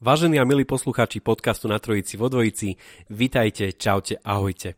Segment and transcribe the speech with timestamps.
[0.00, 2.72] Vážení a milí poslucháči podcastu na Trojici vo Dvojici,
[3.12, 4.74] vitajte, čaute, ahojte.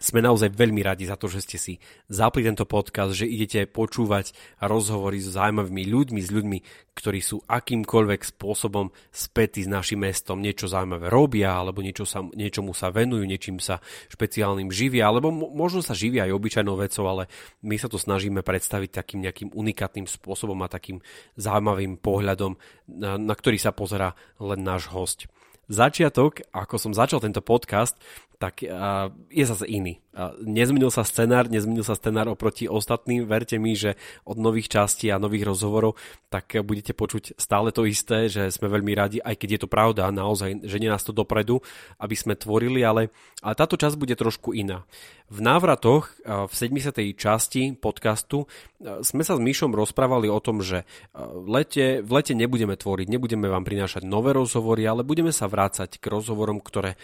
[0.00, 1.74] Sme naozaj veľmi radi za to, že ste si
[2.08, 4.32] zapli tento podcast, že idete počúvať
[4.64, 6.58] rozhovory s zaujímavými ľuďmi, s ľuďmi,
[6.96, 12.72] ktorí sú akýmkoľvek spôsobom spätí s našim mestom, niečo zaujímavé robia, alebo niečo sa, niečomu
[12.72, 17.28] sa venujú, niečím sa špeciálnym živia, alebo možno sa živia aj obyčajnou vecou, ale
[17.60, 21.04] my sa to snažíme predstaviť takým nejakým unikátnym spôsobom a takým
[21.36, 22.56] zaujímavým pohľadom,
[22.88, 25.28] na, na ktorý sa pozera len náš host.
[25.70, 27.94] Začiatok, ako som začal tento podcast,
[28.40, 30.00] tak uh, je zase iný.
[30.16, 33.28] Uh, nezmenil sa scenár, nezmenil sa scenár oproti ostatným.
[33.28, 36.00] Verte mi, že od nových častí a nových rozhovorov
[36.32, 40.08] tak budete počuť stále to isté, že sme veľmi radi, aj keď je to pravda,
[40.08, 41.60] naozaj, že nie nás to dopredu,
[42.00, 43.12] aby sme tvorili, ale,
[43.44, 44.88] ale táto časť bude trošku iná.
[45.30, 46.90] V návratoch v 70.
[47.14, 48.50] časti podcastu
[48.82, 50.82] sme sa s Myšom rozprávali o tom, že
[51.14, 56.02] v lete, v lete nebudeme tvoriť, nebudeme vám prinášať nové rozhovory, ale budeme sa vrácať
[56.02, 56.98] k rozhovorom, ktoré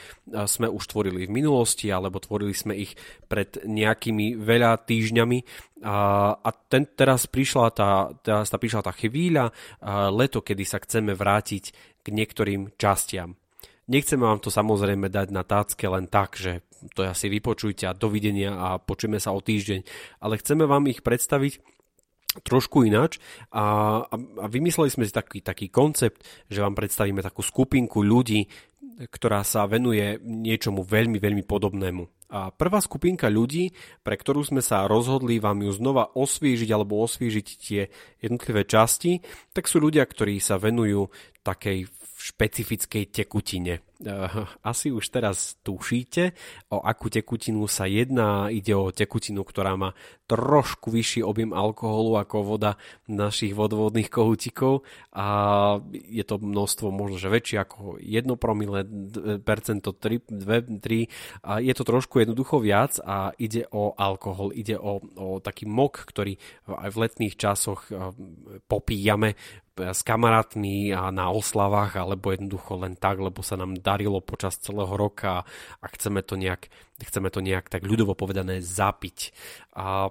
[0.51, 2.99] sme už tvorili v minulosti, alebo tvorili sme ich
[3.31, 5.39] pred nejakými veľa týždňami.
[5.87, 5.95] A,
[6.35, 9.55] a ten, teraz, prišla tá, teraz tá prišla tá chvíľa,
[10.11, 11.65] leto, kedy sa chceme vrátiť
[12.03, 13.39] k niektorým častiam.
[13.87, 16.67] Nechceme vám to samozrejme dať na tácke len tak, že
[16.99, 19.87] to asi vypočujte a dovidenia a počujeme sa o týždeň,
[20.19, 21.63] ale chceme vám ich predstaviť
[22.43, 23.23] trošku ináč
[23.55, 23.65] a,
[24.03, 28.51] a, vymysleli sme si taký, taký koncept, že vám predstavíme takú skupinku ľudí,
[29.09, 32.33] ktorá sa venuje niečomu veľmi, veľmi podobnému.
[32.33, 33.71] A prvá skupinka ľudí,
[34.03, 37.87] pre ktorú sme sa rozhodli vám ju znova osvížiť alebo osvížiť tie
[38.19, 39.23] jednotlivé časti,
[39.55, 41.07] tak sú ľudia, ktorí sa venujú
[41.47, 41.87] takej
[42.27, 43.79] špecifickej tekutine.
[44.61, 46.37] Asi už teraz tušíte,
[46.69, 48.53] o akú tekutinu sa jedná.
[48.53, 49.97] Ide o tekutinu, ktorá má
[50.27, 52.75] trošku vyšší objem alkoholu ako voda
[53.07, 54.83] našich vodovodných kohútikov
[55.15, 55.27] a
[55.95, 58.83] je to množstvo možno, že väčšie ako 1 promile,
[59.41, 64.75] percento 3, 2, 3 a je to trošku jednoducho viac a ide o alkohol, ide
[64.75, 66.35] o, o taký mok, ktorý
[66.67, 67.87] aj v letných časoch
[68.67, 69.39] popíjame
[69.77, 74.91] s kamarátmi a na oslavách alebo jednoducho len tak, lebo sa nám darilo počas celého
[74.99, 75.47] roka
[75.79, 76.67] a chceme to nejak,
[76.99, 79.31] chceme to nejak tak ľudovo povedané zapiť.
[79.79, 80.11] A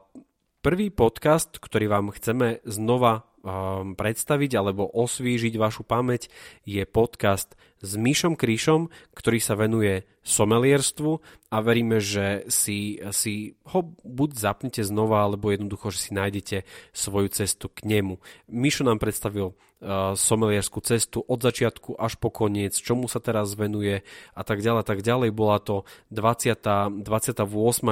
[0.63, 6.31] prvý podcast, ktorý vám chceme znova um, predstaviť alebo osvížiť vašu pamäť
[6.63, 7.53] je podcast
[7.83, 14.81] s Myšom Kryšom, ktorý sa venuje somelierstvu a veríme, že si, si ho buď zapnete
[14.81, 16.57] znova, alebo jednoducho, že si nájdete
[16.91, 18.17] svoju cestu k nemu.
[18.50, 24.01] Mišo nám predstavil uh, somelierskú cestu od začiatku až po koniec, čomu sa teraz venuje
[24.34, 25.29] a tak ďalej, tak ďalej.
[25.31, 27.05] Bola to 20.
[27.05, 27.05] 28.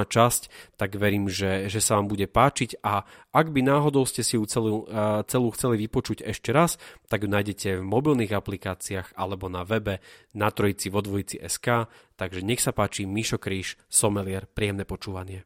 [0.02, 0.42] časť,
[0.74, 4.44] tak verím, že, že sa vám bude páčiť a ak by náhodou ste si ju
[4.50, 6.76] celú, uh, celú chceli vypočuť ešte raz,
[7.06, 10.02] tak ju nájdete v mobilných aplikáciách alebo na webe
[10.34, 15.44] na trojici vo dvojici SK, takže nech sa páči Mišo Kríž, Somelier, príjemné počúvanie.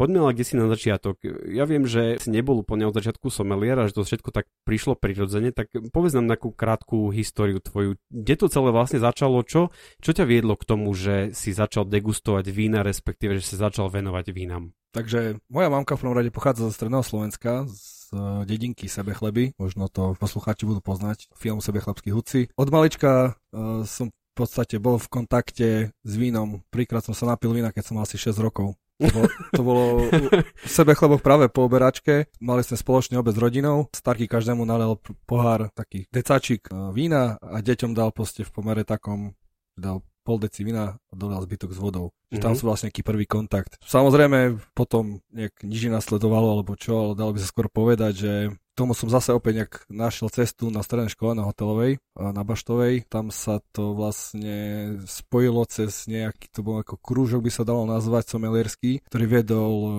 [0.00, 1.20] Poďme ale kde si na začiatok.
[1.44, 4.96] Ja viem, že si nebol úplne od začiatku somelier a že to všetko tak prišlo
[4.96, 8.00] prirodzene, tak povedz nám takú krátku históriu tvoju.
[8.08, 9.44] Kde to celé vlastne začalo?
[9.44, 9.68] Čo,
[10.00, 14.32] čo ťa viedlo k tomu, že si začal degustovať vína, respektíve, že si začal venovať
[14.32, 14.72] vínam?
[14.96, 19.86] Takže moja mamka v prvom rade pochádza zo stredného Slovenska, z z dedinky Sebechleby, možno
[19.86, 22.50] to poslucháči budú poznať, film Sebechlebský hudci.
[22.58, 26.62] Od malička uh, som v podstate bol v kontakte s vínom.
[26.70, 28.74] Príklad som sa napil vína, keď som mal asi 6 rokov.
[29.00, 32.28] To bolo, to bolo v sebe chleboch práve po oberačke.
[32.36, 33.88] Mali sme spoločne obec s rodinou.
[33.96, 39.32] Starky každému nalel pohár, taký decačík e, vína a deťom dal proste v pomere takom,
[39.72, 42.14] dal pol deci vina a dodal zbytok s vodou.
[42.30, 42.38] Mm-hmm.
[42.38, 42.58] Tam mhm.
[42.62, 43.82] sú vlastne nejaký prvý kontakt.
[43.82, 48.32] Samozrejme, potom nejak nič nasledovalo, alebo čo, ale dalo by sa skôr povedať, že
[48.78, 53.10] tomu som zase opäť nejak našiel cestu na strednej škole na hotelovej, na Baštovej.
[53.10, 58.30] Tam sa to vlastne spojilo cez nejaký, to bol ako krúžok by sa dalo nazvať,
[58.30, 59.90] somelierský, ktorý viedol e,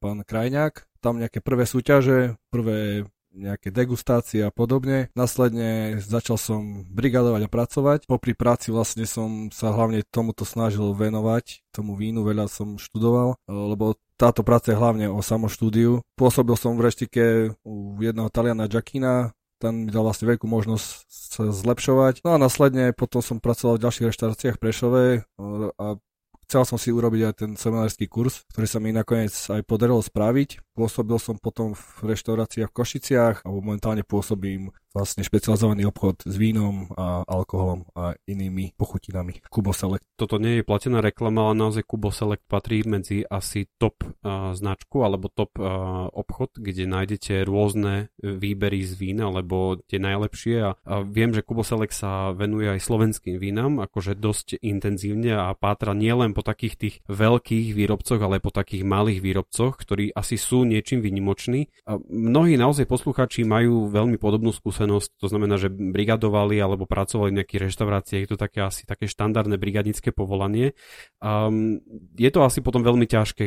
[0.00, 0.88] pán Krajňák.
[1.04, 3.04] Tam nejaké prvé súťaže, prvé
[3.34, 5.08] nejaké degustácie a podobne.
[5.14, 7.98] Následne začal som brigadovať a pracovať.
[8.10, 13.94] Popri práci vlastne som sa hlavne tomuto snažil venovať, tomu vínu veľa som študoval, lebo
[14.18, 16.04] táto práca je hlavne o samoštúdiu.
[16.18, 17.24] Pôsobil som v reštike
[17.64, 22.24] u jedného Taliana Jackina, ten mi dal vlastne veľkú možnosť sa zlepšovať.
[22.24, 25.04] No a následne potom som pracoval v ďalších reštauráciách v Prešove
[25.76, 25.86] a
[26.50, 30.74] chcel som si urobiť aj ten seminárský kurz, ktorý sa mi nakoniec aj podarilo spraviť.
[30.74, 36.90] Pôsobil som potom v reštauráciách v Košiciach a momentálne pôsobím vlastne špecializovaný obchod s vínom
[36.98, 39.38] a alkoholom a inými pochutinami.
[39.46, 40.02] Kubo Select.
[40.18, 45.06] Toto nie je platená reklama, ale naozaj Kubo Select patrí medzi asi top uh, značku
[45.06, 50.94] alebo top uh, obchod, kde nájdete rôzne výbery z vína, alebo tie najlepšie a, a
[51.06, 56.34] viem, že Kubo Select sa venuje aj slovenským vínam, akože dosť intenzívne a pátra nielen
[56.34, 60.98] po takých tých veľkých výrobcoch, ale aj po takých malých výrobcoch, ktorí asi sú niečím
[60.98, 61.70] výnimoční.
[61.86, 67.36] A mnohí naozaj posluchači majú veľmi podobnú skúsenosť skúsenosť, to znamená, že brigadovali alebo pracovali
[67.36, 70.72] v nejakých reštauráciách, je to také asi také štandardné brigadnické povolanie.
[71.20, 71.84] Um,
[72.16, 73.44] je to asi potom veľmi ťažké,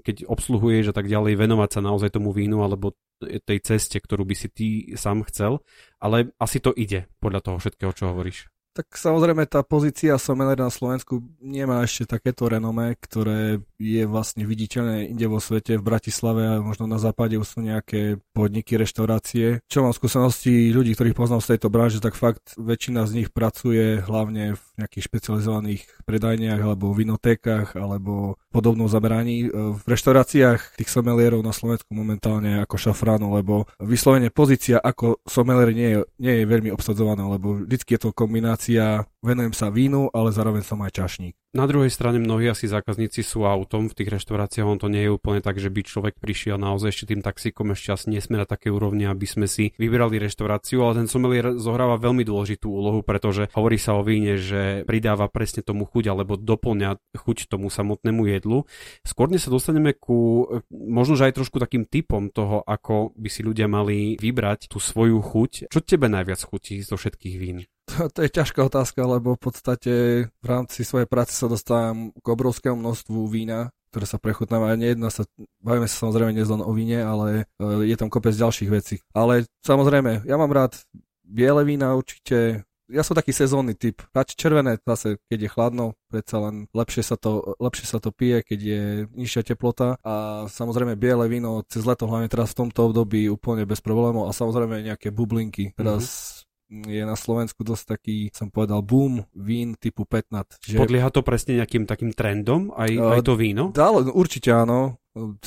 [0.00, 4.34] keď obsluhuješ a tak ďalej, venovať sa naozaj tomu vínu alebo tej ceste, ktorú by
[4.34, 4.66] si ty
[4.96, 5.60] sám chcel,
[6.00, 8.48] ale asi to ide podľa toho všetkého, čo hovoríš.
[8.74, 15.10] Tak samozrejme tá pozícia sommelier na Slovensku nemá ešte takéto renomé, ktoré je vlastne viditeľné
[15.10, 19.64] inde vo svete, v Bratislave a možno na západe už sú nejaké podniky, reštaurácie.
[19.66, 24.02] Čo mám skúsenosti ľudí, ktorých poznám z tejto branže, tak fakt väčšina z nich pracuje
[24.04, 29.50] hlavne v nejakých špecializovaných predajniach alebo vinotékach alebo podobnom zameraní.
[29.50, 35.88] V reštauráciách tých somelierov na Slovensku momentálne ako šafránu, lebo vyslovene pozícia ako somelier nie
[35.94, 40.60] je, nie je veľmi obsadzovaná, lebo vždycky je to kombinácia venujem sa vínu, ale zároveň
[40.60, 41.43] som aj čašník.
[41.54, 45.14] Na druhej strane mnohí asi zákazníci sú autom v tých reštauráciách, on to nie je
[45.14, 48.74] úplne tak, že by človek prišiel naozaj ešte tým taxíkom, ešte asi nesme na také
[48.74, 53.78] úrovni, aby sme si vybrali reštauráciu, ale ten sommelier zohráva veľmi dôležitú úlohu, pretože hovorí
[53.78, 58.66] sa o víne, že pridáva presne tomu chuť alebo doplňa chuť tomu samotnému jedlu.
[59.06, 64.18] Skôr sa dostaneme ku možno, aj trošku takým typom toho, ako by si ľudia mali
[64.18, 65.70] vybrať tú svoju chuť.
[65.70, 67.62] Čo tebe najviac chutí zo všetkých vín?
[67.84, 69.92] To, to je ťažká otázka, lebo v podstate
[70.28, 74.74] v rámci svojej práce sa dostávam k obrovskému množstvu vína, ktoré sa prechutnávajú.
[74.80, 75.28] Nejedná sa,
[75.60, 78.98] bavíme sa samozrejme nie len o víne, ale e, je tam kopec ďalších vecí.
[79.12, 80.80] Ale samozrejme, ja mám rád
[81.22, 84.00] biele vína určite, ja som taký sezónny typ.
[84.16, 88.44] Radšej červené zase, keď je chladno, predsa len lepšie sa, to, lepšie sa to pije,
[88.44, 88.82] keď je
[89.12, 93.80] nižšia teplota a samozrejme biele víno cez leto, hlavne teraz v tomto období úplne bez
[93.80, 95.72] problémov a samozrejme nejaké bublinky.
[95.76, 96.43] Teraz mm-hmm
[96.82, 100.58] je na Slovensku dosť taký, som povedal, boom vín typu 15.
[100.64, 100.76] Že...
[100.82, 103.70] Podlieha to presne nejakým takým trendom, aj, uh, aj to víno?
[103.70, 104.98] Dalo, určite áno.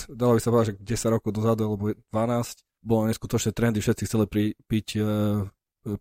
[0.08, 4.26] Dalo by sa povedať, že 10 rokov dozadu, alebo 12, bolo neskutočné trendy, všetci chceli
[4.32, 5.44] pri, piť uh,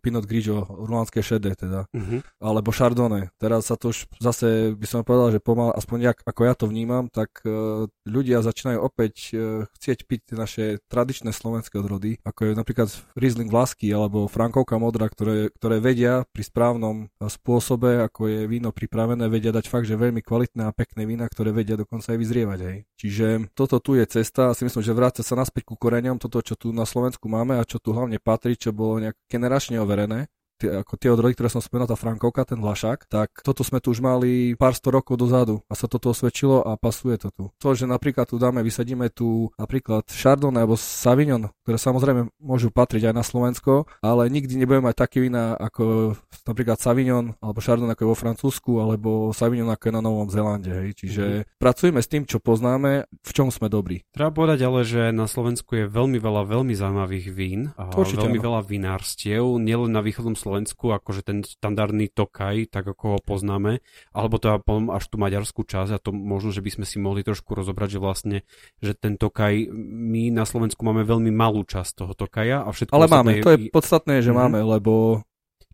[0.03, 2.19] Pinot Grigio, rulánske šedé teda, uh-huh.
[2.43, 3.31] alebo Chardonnay.
[3.39, 6.65] Teraz sa to už zase by som povedal, že pomal, aspoň jak, ako ja to
[6.67, 12.53] vnímam, tak uh, ľudia začínajú opäť uh, chcieť piť naše tradičné slovenské odrody, ako je
[12.57, 18.75] napríklad Riesling Vlasky alebo Frankovka Modra, ktoré, ktoré vedia pri správnom spôsobe, ako je víno
[18.75, 22.59] pripravené, vedia dať fakt, že veľmi kvalitné a pekné vína, ktoré vedia dokonca aj vyzrievať.
[22.65, 22.77] Hej.
[22.97, 26.41] Čiže toto tu je cesta a si myslím, že vráca sa naspäť ku koreňom, toto,
[26.41, 30.25] čo tu na Slovensku máme a čo tu hlavne patrí, čo bolo nejak generačne neoverené
[30.57, 33.93] tie, ako tie odrody, ktoré som spomenul, tá Frankovka, ten Vlašák, tak toto sme tu
[33.93, 37.43] už mali pár sto rokov dozadu a sa toto osvedčilo a pasuje to tu.
[37.61, 43.13] To, že napríklad tu dáme, vysadíme tu napríklad Chardonnay alebo Savignon, ktoré samozrejme môžu patriť
[43.13, 46.17] aj na Slovensko, ale nikdy nebudeme mať také vína ako
[46.49, 50.71] napríklad Savignon alebo Chardonnay ako je vo Francúzsku alebo Savignon ako je na Novom Zélande.
[50.73, 50.89] Hej.
[50.97, 51.61] Čiže mm.
[51.61, 54.01] pracujeme s tým, čo poznáme, v čom sme dobrí.
[54.15, 58.45] Treba povedať ale, že na Slovensku je veľmi veľa veľmi zaujímavých vín a veľmi áno.
[58.47, 63.83] veľa vinárstiev, nielen na východnom Slovensku, akože ten štandardný Tokaj, tak ako ho poznáme,
[64.15, 67.25] alebo to potom až tú maďarskú časť a to možno, že by sme si mohli
[67.25, 68.37] trošku rozobrať, že vlastne,
[68.79, 73.11] že ten Tokaj, my na Slovensku máme veľmi malú časť toho Tokaja a všetko Ale
[73.11, 73.43] máme, je...
[73.43, 74.39] to je podstatné, že mm-hmm.
[74.39, 75.23] máme, lebo...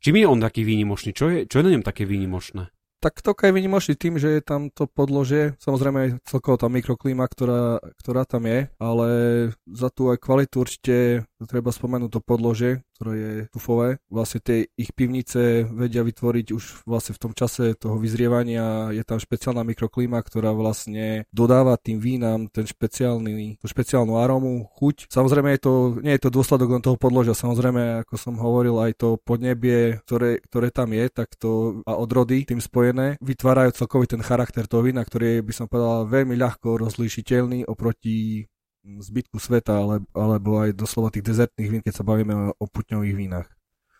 [0.03, 1.15] Čím je on taký výnimočný?
[1.15, 2.67] Čo je, čo je na ňom také výnimočné?
[3.03, 7.27] Tak Tokaj je výnimočný tým, že je tam to podložie, samozrejme aj celkovo tá mikroklíma,
[7.27, 9.09] ktorá, ktorá tam je, ale
[9.67, 13.97] za tú aj kvalitu určite treba spomenúť to podložie, ktoré je tufové.
[14.07, 18.93] Vlastne tie ich pivnice vedia vytvoriť už vlastne v tom čase toho vyzrievania.
[18.93, 25.09] Je tam špeciálna mikroklíma, ktorá vlastne dodáva tým vínam ten špeciálny, tú špeciálnu arómu, chuť.
[25.09, 28.93] Samozrejme je to, nie je to dôsledok len toho podložia, samozrejme, ako som hovoril, aj
[28.97, 34.21] to podnebie, ktoré, ktoré tam je, tak to a odrody tým spojené, vytvárajú celkový ten
[34.21, 38.45] charakter toho vína, ktorý je, by som povedal, veľmi ľahko rozlíšiteľný oproti
[38.83, 43.47] zbytku sveta, ale, alebo aj doslova tých dezertných vín, keď sa bavíme o putňových vínach.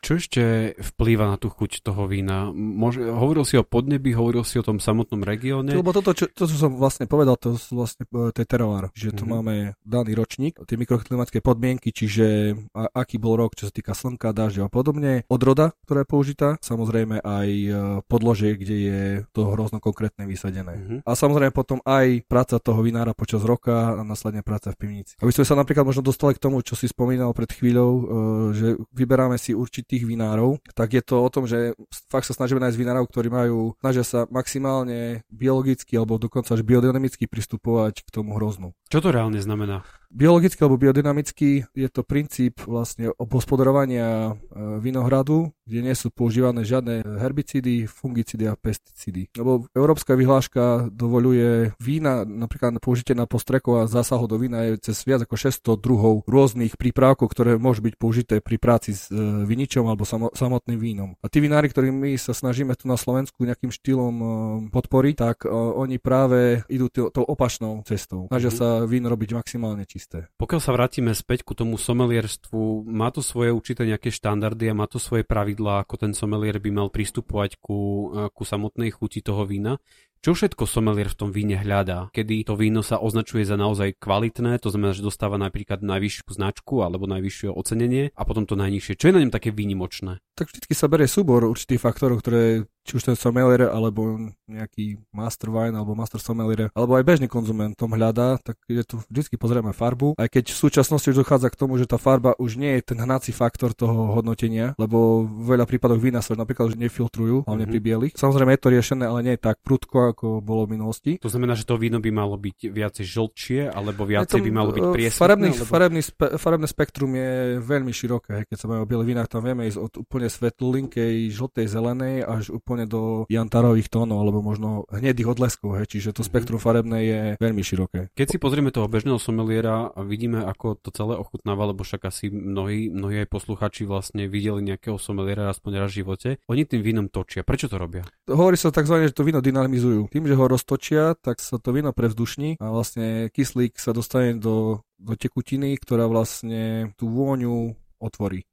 [0.04, 2.52] Čo ešte vplýva na tú chuť toho vína?
[2.52, 5.72] Môže, hovoril si o podnebi, hovoril si o tom samotnom regióne?
[5.72, 9.16] Lebo toto, čo, to, čo som vlastne povedal, to sú vlastne e, tie teroár, že
[9.16, 9.32] tu mm-hmm.
[9.32, 14.36] máme daný ročník, tie mikroklimatické podmienky, čiže a, aký bol rok, čo sa týka slnka,
[14.36, 17.72] dažďa a podobne, odroda, ktorá je použitá, samozrejme aj e,
[18.04, 20.84] podložie, kde je to hrozno konkrétne vysadené.
[20.84, 21.00] Mm-hmm.
[21.08, 25.16] A samozrejme potom aj práca toho vinára počas roka a následne práca v pivnici.
[25.24, 28.04] Aby sme sa napríklad možno dostali k tomu, čo si spomínal pred chvíľou, e,
[28.52, 31.78] že vyberáme si určitý tých vinárov, tak je to o tom, že
[32.10, 37.30] fakt sa snažíme nájsť vinárov, ktorí majú, snažia sa maximálne biologicky alebo dokonca až biodynamicky
[37.30, 38.74] pristupovať k tomu hroznu.
[38.94, 39.82] Čo to reálne znamená?
[40.14, 44.32] Biologicky alebo biodynamicky je to princíp vlastne obhospodarovania e,
[44.78, 49.34] vinohradu, kde nie sú používané žiadne herbicídy, fungicídy a pesticídy.
[49.34, 55.02] Lebo európska vyhláška dovoluje vína, napríklad použitie na postrekov a zásahu do vína je cez
[55.02, 59.18] viac ako 600 druhov rôznych prípravkov, ktoré môžu byť použité pri práci s e,
[59.50, 60.06] viničom alebo
[60.38, 61.18] samotným vínom.
[61.26, 64.26] A tí vinári, ktorými my sa snažíme tu na Slovensku nejakým štýlom e,
[64.70, 68.30] podporiť, tak oni práve idú tou opačnou cestou.
[68.30, 68.62] Snažia mm-hmm.
[68.62, 70.28] sa víno robiť maximálne čisté isté.
[70.36, 74.86] Pokiaľ sa vrátime späť ku tomu somelierstvu, má to svoje určité nejaké štandardy a má
[74.86, 79.80] to svoje pravidlá, ako ten somelier by mal pristupovať ku, ku samotnej chuti toho vína.
[80.24, 82.08] Čo všetko somelier v tom víne hľadá?
[82.16, 86.80] Kedy to víno sa označuje za naozaj kvalitné, to znamená, že dostáva napríklad najvyššiu značku
[86.80, 88.96] alebo najvyššie ocenenie a potom to najnižšie.
[88.96, 90.24] Čo je na ňom také výnimočné?
[90.40, 95.50] Tak vždy sa berie súbor určitých faktorov, ktoré či už ten sommelier, alebo nejaký master
[95.50, 99.72] wine, alebo master sommelier, alebo aj bežný konzument tom hľadá, tak je tu vždy pozrieme
[99.72, 100.20] farbu.
[100.20, 103.00] Aj keď v súčasnosti už dochádza k tomu, že tá farba už nie je ten
[103.00, 107.72] hnací faktor toho hodnotenia, lebo v veľa prípadoch vína sa napríklad už nefiltrujú, hlavne mm-hmm.
[107.72, 108.14] pri bielých.
[108.20, 111.12] Samozrejme je to riešené, ale nie je tak prudko, ako bolo v minulosti.
[111.24, 114.84] To znamená, že to víno by malo byť viacej žlčie, alebo viacej by malo byť
[114.84, 115.20] e, priesne.
[115.20, 115.66] Farebný, alebo...
[115.70, 117.32] farebný spe, farebné spektrum je
[117.64, 118.44] veľmi široké.
[118.50, 122.52] Keď sa bavíme o bielých vínach, tam vieme ísť od úplne svetlulinkej, žltej, zelenej až
[122.52, 126.34] úplne úplne do jantarových tónov alebo možno hnedých odleskov, hej, čiže to mm-hmm.
[126.34, 128.10] spektrum farebné je veľmi široké.
[128.18, 132.34] Keď si pozrieme toho bežného someliera a vidíme, ako to celé ochutnáva, lebo však asi
[132.34, 137.08] mnohí, mnohí aj posluchači vlastne videli nejakého someliera aspoň raz v živote, oni tým vínom
[137.08, 137.46] točia.
[137.46, 138.02] Prečo to robia?
[138.26, 139.06] Hovorí sa tzv.
[139.06, 140.10] že to víno dynamizujú.
[140.10, 144.82] Tým, že ho roztočia, tak sa to víno prevzdušní a vlastne kyslík sa dostane do,
[144.98, 148.44] do tekutiny, ktorá vlastne tú vôňu otvorí.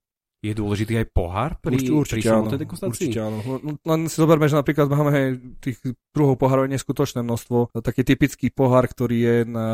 [0.40, 3.12] Je dôležitý aj pohár pri, určite, pri áno, degustácii?
[3.12, 3.38] Určite áno.
[3.76, 5.76] Len si zoberme, že napríklad máme tých
[6.16, 7.76] druhov pohárov neskutočné množstvo.
[7.76, 9.68] Taký typický pohár, ktorý je na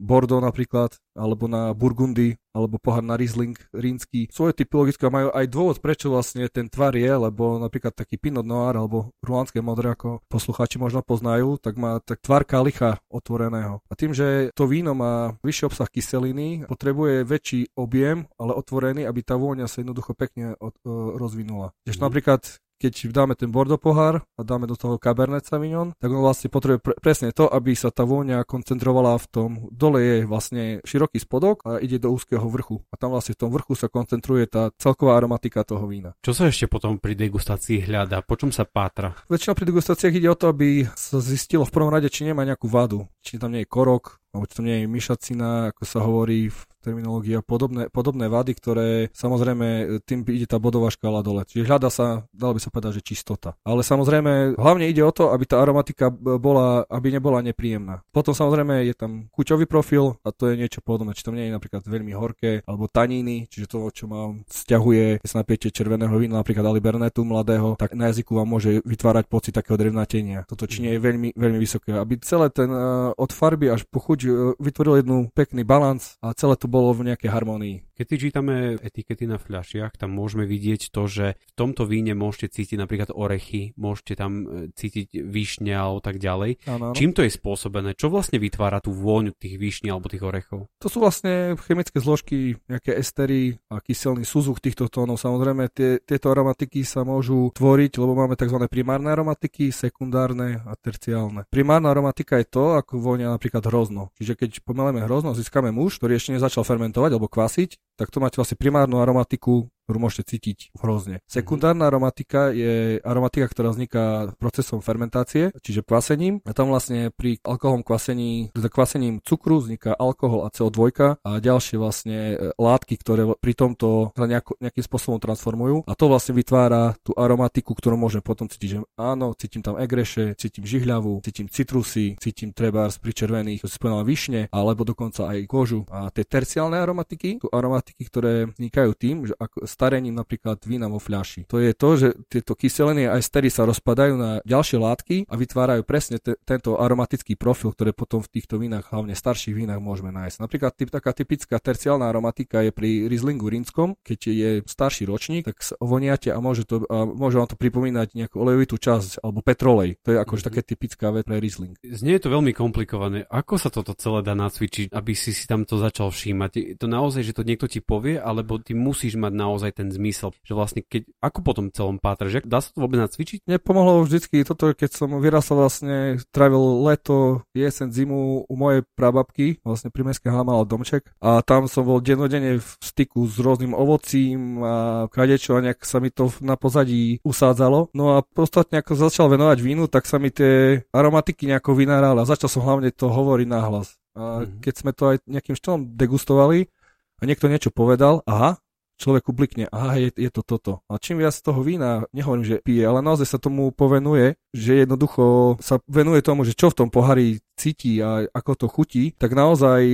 [0.00, 4.28] Bordeaux napríklad, alebo na Burgundy, alebo pohár na Riesling rínsky.
[4.32, 8.76] Svoje typologické majú aj dôvod, prečo vlastne ten tvar je, lebo napríklad taký Pinot Noir
[8.76, 13.84] alebo ruánske modré, ako poslucháči možno poznajú, tak má tak tvar kalicha otvoreného.
[13.88, 19.20] A tým, že to víno má vyšší obsah kyseliny, potrebuje väčší objem, ale otvorený, aby
[19.20, 21.76] tá vôňa sa jednoducho pekne od, uh, rozvinula.
[21.84, 22.06] Ešte mm.
[22.08, 22.40] napríklad
[22.76, 26.80] keď dáme ten Bordeaux pohár a dáme do toho Cabernet Sauvignon, tak on vlastne potrebuje
[26.84, 31.64] pre, presne to, aby sa tá vôňa koncentrovala v tom, dole je vlastne široký spodok
[31.64, 32.84] a ide do úzkeho vrchu.
[32.92, 36.12] A tam vlastne v tom vrchu sa koncentruje tá celková aromatika toho vína.
[36.20, 38.20] Čo sa ešte potom pri degustácii hľadá?
[38.20, 39.16] Po čom sa pátra?
[39.26, 42.68] Väčšinou pri degustáciách ide o to, aby sa zistilo v prvom rade, či nemá nejakú
[42.68, 43.08] vadu.
[43.24, 47.42] Či tam nie je korok, či tam nie je myšacina, ako sa hovorí v terminológia,
[47.42, 51.42] podobné, podobné vady, ktoré samozrejme tým ide tá bodová škála dole.
[51.42, 53.58] Čiže hľada sa, dalo by sa povedať, že čistota.
[53.66, 58.06] Ale samozrejme, hlavne ide o to, aby tá aromatika bola, aby nebola nepríjemná.
[58.14, 61.56] Potom samozrejme je tam kuťový profil a to je niečo podobné, či tam nie je
[61.58, 66.38] napríklad veľmi horké, alebo taníny, čiže to, čo mám, stiahuje, keď sa napiete červeného vína,
[66.38, 70.46] napríklad Alibernetu mladého, tak na jazyku vám môže vytvárať pocit takého drevnatenia.
[70.46, 71.98] Toto či nie je veľmi, veľmi vysoké.
[71.98, 74.18] Aby celé ten uh, od farby až po chuť
[74.58, 77.76] vytvoril jednu pekný balans a celé to bolo v nejakej harmonii.
[77.96, 82.60] Keď si čítame etikety na fľašiach, tam môžeme vidieť to, že v tomto víne môžete
[82.60, 84.44] cítiť napríklad orechy, môžete tam e,
[84.76, 86.60] cítiť výšne alebo tak ďalej.
[86.68, 86.94] Ano, ano.
[86.94, 87.96] Čím to je spôsobené?
[87.96, 90.68] Čo vlastne vytvára tú vôňu tých výšní alebo tých orechov?
[90.76, 95.16] To sú vlastne chemické zložky, nejaké estery a kyselný súzuch týchto tónov.
[95.16, 98.60] Samozrejme, tie, tieto aromatiky sa môžu tvoriť, lebo máme tzv.
[98.68, 101.48] primárne aromatiky, sekundárne a terciálne.
[101.48, 104.12] Primárna aromatika je to, ako vôňa napríklad hrozno.
[104.16, 108.36] Čiže keď pomeleme hrozno, získame muž, ktorý ešte nezačal fermentovať alebo kvasiť, tak to máte
[108.36, 111.22] vlastne primárnu aromatiku, ktorú môžete cítiť hrozne.
[111.30, 116.42] Sekundárna aromatika je aromatika, ktorá vzniká procesom fermentácie, čiže kvasením.
[116.42, 120.90] A tam vlastne pri alkoholom kvasení, teda kvasením cukru vzniká alkohol a CO2
[121.22, 125.86] a ďalšie vlastne e, látky, ktoré pri tomto sa nejako, nejakým spôsobom transformujú.
[125.86, 130.34] A to vlastne vytvára tú aromatiku, ktorú môžem potom cítiť, že áno, cítim tam egreše,
[130.34, 135.46] cítim žihľavu, cítim citrusy, cítim trebárs pri červených, to si spomínal višne, alebo dokonca aj
[135.46, 135.86] kožu.
[135.94, 140.98] A tie terciálne aromatiky, sú aromatiky, ktoré vznikajú tým, že ako starením napríklad vína vo
[140.98, 141.46] fľaši.
[141.46, 145.82] To je to, že tieto kyseliny aj stery sa rozpadajú na ďalšie látky a vytvárajú
[145.86, 150.36] presne te, tento aromatický profil, ktoré potom v týchto vínach, hlavne starších vínach môžeme nájsť.
[150.42, 155.60] Napríklad typ, taká typická terciálna aromatika je pri Rieslingu rínskom, keď je starší ročník, tak
[155.62, 160.00] sa ovoniate a môže, to, a môže vám to pripomínať nejakú olejovitú časť alebo petrolej.
[160.06, 160.56] To je akože mm-hmm.
[160.56, 161.74] také typická vec pre Riesling.
[161.82, 163.26] Znie je to veľmi komplikované.
[163.28, 166.50] Ako sa toto celé dá nacvičiť, aby si si tam to začal všímať?
[166.56, 170.32] Je to naozaj, že to niekto ti povie, alebo ty musíš mať naozaj ten zmysel,
[170.44, 173.44] že vlastne keď, ako potom celom pátraš, dá sa to vôbec nacvičiť?
[173.48, 179.60] Mne pomohlo vždycky toto, keď som vyrastal vlastne, trávil leto, jesen, zimu u mojej prababky,
[179.64, 184.60] vlastne pri Mestskej mala domček a tam som bol dennodenne v styku s rôznym ovocím
[184.62, 184.74] a
[185.10, 187.90] kadečo a nejak sa mi to na pozadí usádzalo.
[187.96, 192.28] No a podstatne ako začal venovať vínu, tak sa mi tie aromatiky nejako vynárali a
[192.28, 193.96] začal som hlavne to hovoriť nahlas.
[194.16, 194.60] A mm-hmm.
[194.64, 196.72] keď sme to aj nejakým štýlom degustovali
[197.16, 198.60] a niekto niečo povedal, aha,
[198.96, 200.80] človeku blikne, aha, je, je to toto.
[200.88, 205.56] A čím viac toho vína, nehovorím, že pije, ale naozaj sa tomu povenuje, že jednoducho
[205.60, 209.84] sa venuje tomu, že čo v tom pohári cíti a ako to chutí, tak naozaj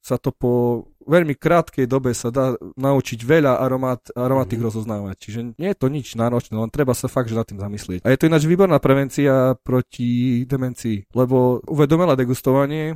[0.00, 4.68] sa to po veľmi krátkej dobe sa dá naučiť veľa aromat, aromatik mm-hmm.
[4.68, 5.16] rozoznávať.
[5.20, 8.04] Čiže nie je to nič náročné, len treba sa fakt že nad tým zamyslieť.
[8.04, 12.94] A je to ináč výborná prevencia proti demencii, lebo uvedomelé degustovanie e,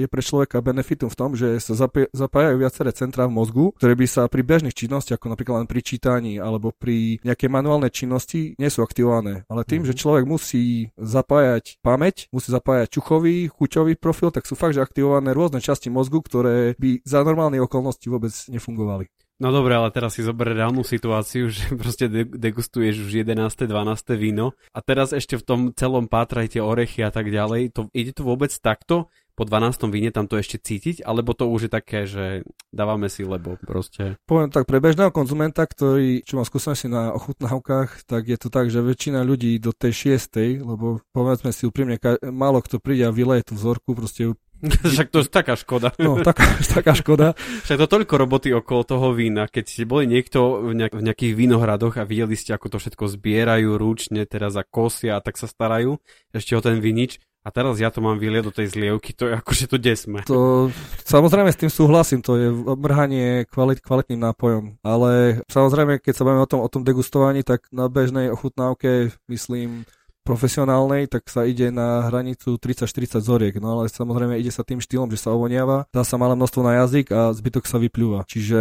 [0.00, 1.76] je pre človeka benefitum v tom, že sa
[2.10, 5.80] zapájajú viaceré centra v mozgu, ktoré by sa pri bežných činnostiach, ako napríklad len pri
[5.84, 9.44] čítaní alebo pri nejakej manuálnej činnosti, nie sú aktivované.
[9.46, 9.92] Ale tým, mm-hmm.
[9.94, 10.64] že človek musí
[10.96, 16.24] zapájať pamäť, musí zapájať čuchový, chuťový profil, tak sú fakt, že aktivované rôzne časti mozgu,
[16.24, 19.08] ktoré by za normálne okolnosti vôbec nefungovali.
[19.40, 23.40] No dobre, ale teraz si zober reálnu situáciu, že proste degustuješ už 11.
[23.64, 24.20] 12.
[24.20, 27.72] víno a teraz ešte v tom celom pátrajte orechy a tak ďalej.
[27.72, 29.08] To, ide to vôbec takto?
[29.40, 29.88] Po 12.
[29.88, 31.00] víne tam to ešte cítiť?
[31.00, 32.44] Alebo to už je také, že
[32.76, 34.20] dávame si, lebo proste...
[34.28, 38.68] Poviem tak, pre bežného konzumenta, ktorý, čo má skúsenosti na ochutnávkach, tak je to tak,
[38.68, 40.60] že väčšina ľudí do tej 6.
[40.60, 41.96] lebo povedzme si úprimne,
[42.28, 44.28] málo kto príde a vyleje tú vzorku, proste
[44.92, 45.92] Však to je taká škoda.
[45.96, 47.32] No, taká, taká škoda.
[47.64, 49.48] Však to toľko roboty okolo toho vína.
[49.48, 53.04] Keď ste boli niekto v, nejak, v nejakých vinohradoch a videli ste, ako to všetko
[53.08, 55.96] zbierajú ručne, teraz a kosia a tak sa starajú
[56.36, 59.32] ešte o ten vinič, a teraz ja to mám vyliať do tej zlievky, to je
[59.40, 60.20] akože to desme.
[60.28, 60.68] To,
[61.08, 64.76] samozrejme s tým súhlasím, to je mrhanie kvalit, kvalitným nápojom.
[64.84, 69.88] Ale samozrejme, keď sa bavíme o tom, o tom degustovaní, tak na bežnej ochutnávke, myslím,
[70.24, 75.10] profesionálnej, tak sa ide na hranicu 30-40 zoriek, no ale samozrejme ide sa tým štýlom,
[75.10, 78.28] že sa ovoniava, dá sa malé množstvo na jazyk a zbytok sa vyplúva.
[78.28, 78.58] Čiže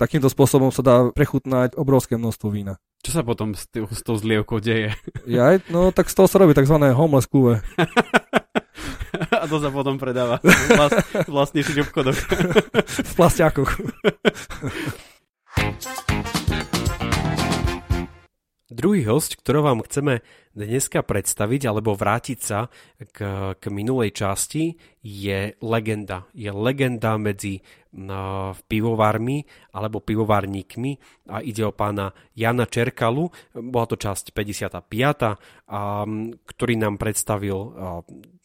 [0.00, 2.80] takýmto spôsobom sa dá prechutnať obrovské množstvo vína.
[3.02, 4.94] Čo sa potom s, tý, s tou zlievkou deje?
[5.26, 6.78] Ja, no tak z toho sa robí tzv.
[6.78, 7.58] homeless kúve.
[9.42, 10.96] a to sa potom predáva vlast,
[11.26, 12.14] vlastnejších obchodoch.
[13.10, 13.70] v plastiakoch.
[18.72, 22.68] Druhý host, ktorého vám chceme dneska predstaviť alebo vrátiť sa
[23.12, 23.18] k,
[23.56, 26.28] k minulej časti, je legenda.
[26.36, 29.42] Je legenda medzi uh, pivovármi
[29.74, 30.92] alebo pivovárnikmi
[31.32, 33.28] a ide o pána Jana Čerkalu.
[33.58, 34.78] Bola to časť 55.
[35.72, 36.04] A,
[36.46, 37.70] ktorý nám predstavil uh,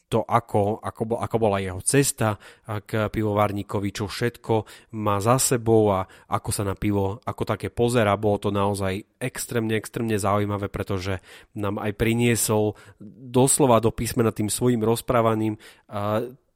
[0.08, 2.40] to, ako, ako, ako bola jeho cesta
[2.88, 4.64] k pivovárnikovi, čo všetko
[4.96, 8.16] má za sebou a ako sa na pivo ako také pozera.
[8.16, 11.20] Bolo to naozaj extrémne, extrémne zaujímavé, pretože
[11.60, 12.80] nám aj priniesol
[13.28, 15.60] doslova do písmena tým svojim rozprávaním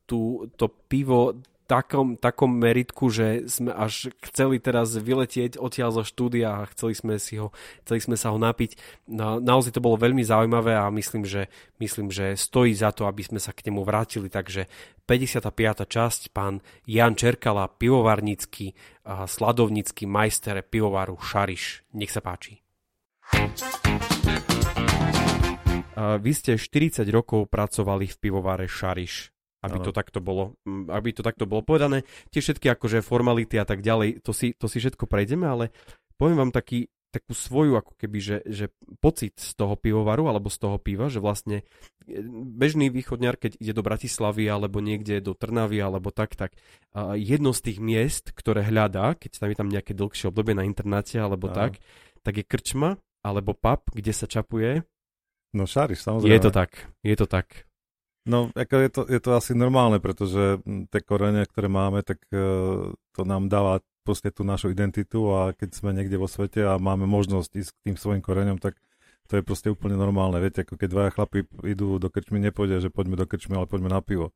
[0.08, 1.36] tú, to pivo
[1.72, 7.16] takom, takom meritku, že sme až chceli teraz vyletieť odtiaľ zo štúdia a chceli sme,
[7.16, 7.56] si ho,
[7.88, 8.76] chceli sme sa ho napiť.
[9.08, 11.48] No, naozaj to bolo veľmi zaujímavé a myslím že,
[11.80, 14.28] myslím, že stojí za to, aby sme sa k nemu vrátili.
[14.28, 14.68] Takže
[15.08, 15.48] 55.
[15.88, 18.76] časť, pán Jan Čerkala, pivovarnícky,
[19.08, 21.88] sladovnícky majster pivovaru Šariš.
[21.96, 22.60] Nech sa páči.
[25.96, 29.86] Vy ste 40 rokov pracovali v pivovare Šariš aby ano.
[29.86, 30.58] to takto bolo,
[30.90, 32.02] aby to takto bolo povedané.
[32.34, 35.70] Tie všetky akože formality a tak ďalej, to si, to si všetko prejdeme, ale
[36.18, 38.66] poviem vám taký takú svoju ako keby, že, že
[39.04, 41.68] pocit z toho pivovaru alebo z toho piva, že vlastne
[42.08, 46.56] e, bežný východňar, keď ide do Bratislavy alebo niekde do Trnavy alebo tak, tak
[47.20, 51.20] jedno z tých miest, ktoré hľadá, keď tam je tam nejaké dlhšie obdobie na internáte
[51.20, 51.68] alebo Aha.
[51.68, 51.84] tak,
[52.24, 54.88] tak je krčma alebo pub, kde sa čapuje.
[55.52, 56.32] No šáriš, samozrejme.
[56.32, 56.72] Je to tak,
[57.04, 57.68] je to tak.
[58.22, 62.94] No, ako je, to, je to asi normálne, pretože tie korene, ktoré máme, tak uh,
[63.18, 67.10] to nám dáva proste tú našu identitu a keď sme niekde vo svete a máme
[67.10, 68.78] možnosť ísť k tým svojim koreňom, tak
[69.26, 70.38] to je proste úplne normálne.
[70.38, 73.90] Viete, ako keď dvaja chlapi idú do krčmy, nepôjde, že poďme do krčmy, ale poďme
[73.90, 74.34] na pivo.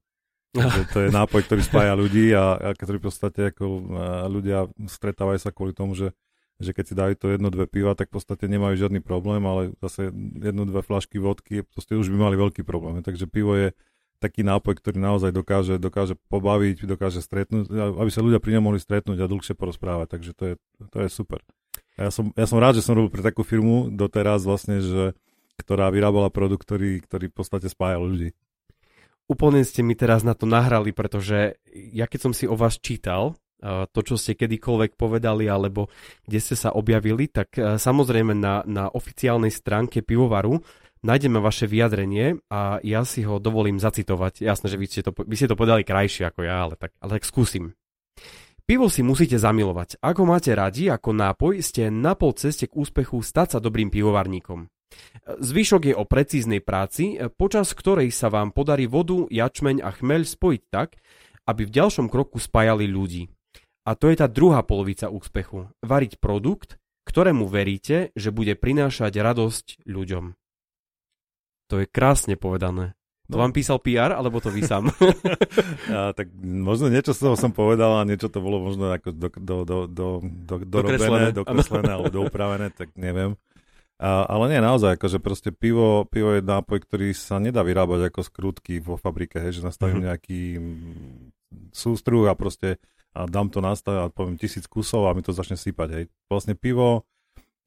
[0.55, 4.65] Takže to je nápoj, ktorý spája ľudí a, a ktorý v podstate ako uh, ľudia
[4.87, 6.15] stretávajú sa kvôli tomu, že
[6.59, 9.75] že keď si dajú to jedno, dve piva, tak v podstate nemajú žiadny problém, ale
[9.83, 13.03] zase jedno, dve flašky vodky, proste už by mali veľký problém.
[13.03, 13.75] Takže pivo je
[14.23, 18.79] taký nápoj, ktorý naozaj dokáže, dokáže pobaviť, dokáže stretnúť, aby sa ľudia pri ňom mohli
[18.79, 20.55] stretnúť a dlhšie porozprávať, takže to je,
[20.87, 21.43] to je super.
[21.99, 25.11] A ja som, ja som rád, že som robil pre takú firmu doteraz vlastne, že,
[25.59, 28.31] ktorá vyrábala produkt, ktorý, ktorý v podstate spájal ľudí.
[29.25, 33.33] Úplne ste mi teraz na to nahrali, pretože ja keď som si o vás čítal,
[33.89, 35.89] to, čo ste kedykoľvek povedali, alebo
[36.25, 40.61] kde ste sa objavili, tak e, samozrejme na, na oficiálnej stránke pivovaru
[41.05, 44.41] nájdeme vaše vyjadrenie a ja si ho dovolím zacitovať.
[44.41, 47.21] Jasné, že vy ste to, vy ste to povedali krajšie ako ja, ale tak, ale
[47.21, 47.77] tak skúsim.
[48.65, 50.01] Pivo si musíte zamilovať.
[50.01, 54.65] Ako máte radi, ako nápoj, ste na pol ceste k úspechu stať sa dobrým pivovarníkom.
[55.37, 60.61] Zvyšok je o precíznej práci, počas ktorej sa vám podarí vodu, jačmeň a chmeľ spojiť
[60.73, 60.97] tak,
[61.45, 63.29] aby v ďalšom kroku spájali ľudí.
[63.85, 65.69] A to je tá druhá polovica úspechu.
[65.85, 70.33] Variť produkt, ktorému veríte, že bude prinášať radosť ľuďom.
[71.69, 72.97] To je krásne povedané.
[73.25, 73.45] To no.
[73.45, 74.89] vám písal PR, alebo to vy sám?
[75.93, 79.27] ja, tak možno niečo z toho som povedal a niečo to bolo možno ako do,
[79.33, 83.33] do, do, do, do, dorobené, dokreslené alebo doupravené, tak neviem.
[83.95, 88.21] A, ale nie, naozaj, akože proste pivo, pivo je nápoj, ktorý sa nedá vyrábať ako
[88.27, 90.09] skrutky vo fabrike, hej, že nastavím mm-hmm.
[90.11, 90.41] nejaký
[91.71, 92.77] sústruh a proste
[93.15, 95.87] a dám to na a poviem tisíc kusov a mi to začne sypať.
[95.95, 96.03] Hej.
[96.27, 97.07] Vlastne pivo,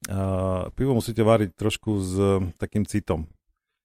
[0.05, 2.13] uh, pivo musíte variť trošku s
[2.61, 3.25] takým citom,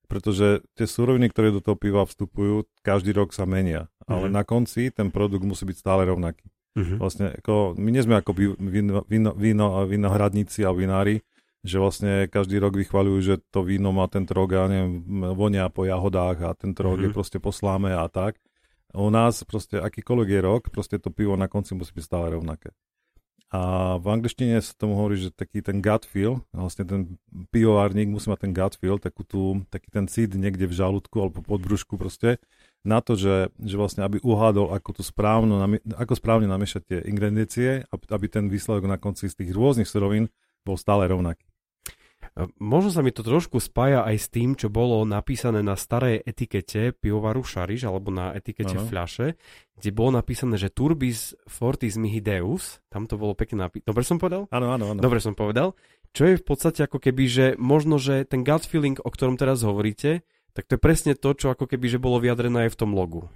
[0.06, 4.92] pretože tie suroviny, ktoré do toho piva vstupujú, každý rok sa menia, ale na konci
[4.92, 6.44] ten produkt musí byť stále rovnaký.
[6.74, 6.98] Mm-hmm.
[7.00, 11.22] Vlastne ako, my nie sme ako víno, víno, víno, vinohradníci a vinári,
[11.64, 15.00] že vlastne každý rok vychvaľujú, že to víno má tento rok, ja neviem,
[15.32, 17.04] vonia po jahodách a tento rok mm-hmm.
[17.08, 17.16] je mhm.
[17.16, 18.36] proste posláme a tak.
[18.94, 22.70] U nás proste akýkoľvek je rok, proste to pivo na konci musí byť stále rovnaké.
[23.54, 27.00] A v angličtine sa tomu hovorí, že taký ten gut feel, vlastne ten
[27.54, 31.38] pivovárnik musí mať ten gut feel, takú tú, taký ten cít niekde v žalúdku alebo
[31.38, 32.42] pod brúšku proste,
[32.82, 35.62] na to, že, že vlastne aby uhádol, ako, tú správno,
[35.94, 40.34] ako správne namiešať tie ingrediencie, aby ten výsledok na konci z tých rôznych surovín
[40.66, 41.53] bol stále rovnaký.
[42.58, 46.90] Možno sa mi to trošku spája aj s tým, čo bolo napísané na starej etikete
[46.90, 48.90] pivovaru Šariš alebo na etikete ano.
[48.90, 49.38] fľaše,
[49.78, 53.86] kde bolo napísané, že Turbis Fortis Mihideus, tam to bolo pekne napísané.
[53.86, 54.50] Dobre som povedal?
[54.50, 54.98] Áno, áno, áno.
[54.98, 55.78] Dobre som povedal.
[56.10, 59.62] Čo je v podstate ako keby, že možno, že ten gut feeling, o ktorom teraz
[59.62, 60.26] hovoríte,
[60.58, 63.30] tak to je presne to, čo ako keby, že bolo vyjadrené aj v tom logu.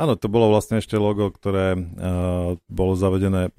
[0.00, 3.52] Áno, to bolo vlastne ešte logo, ktoré uh, bolo zavedené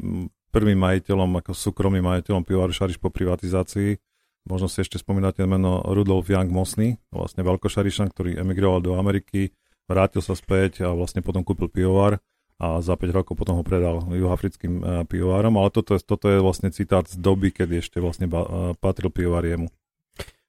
[0.50, 3.98] prvým majiteľom, ako súkromným majiteľom pivovaru Šariš po privatizácii
[4.47, 9.51] Možno si ešte spomínate meno Rudolf Young Mosny, vlastne veľkošarišan, ktorý emigroval do Ameriky,
[9.91, 12.23] vrátil sa späť a vlastne potom kúpil pivovar
[12.57, 16.41] a za 5 rokov potom ho predal juhoafrickým e, pivovárom, ale toto je, toto je
[16.41, 19.69] vlastne citát z doby, kedy ešte vlastne e, patril pivovar jemu.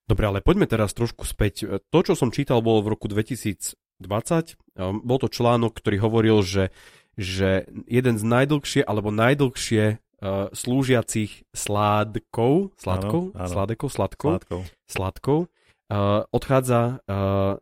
[0.08, 1.68] Dobre, ale poďme teraz trošku späť.
[1.92, 3.76] To, čo som čítal, bolo v roku 2020.
[5.04, 6.72] Bol to článok, ktorý hovoril, že,
[7.20, 13.50] že jeden z najdlhšie alebo najdlhšie uh, slúžiacich sládkov, sládkov, áno, áno.
[13.50, 15.38] sládekov, sladkov, sladkov, sladkov
[15.90, 17.58] uh, odchádza uh,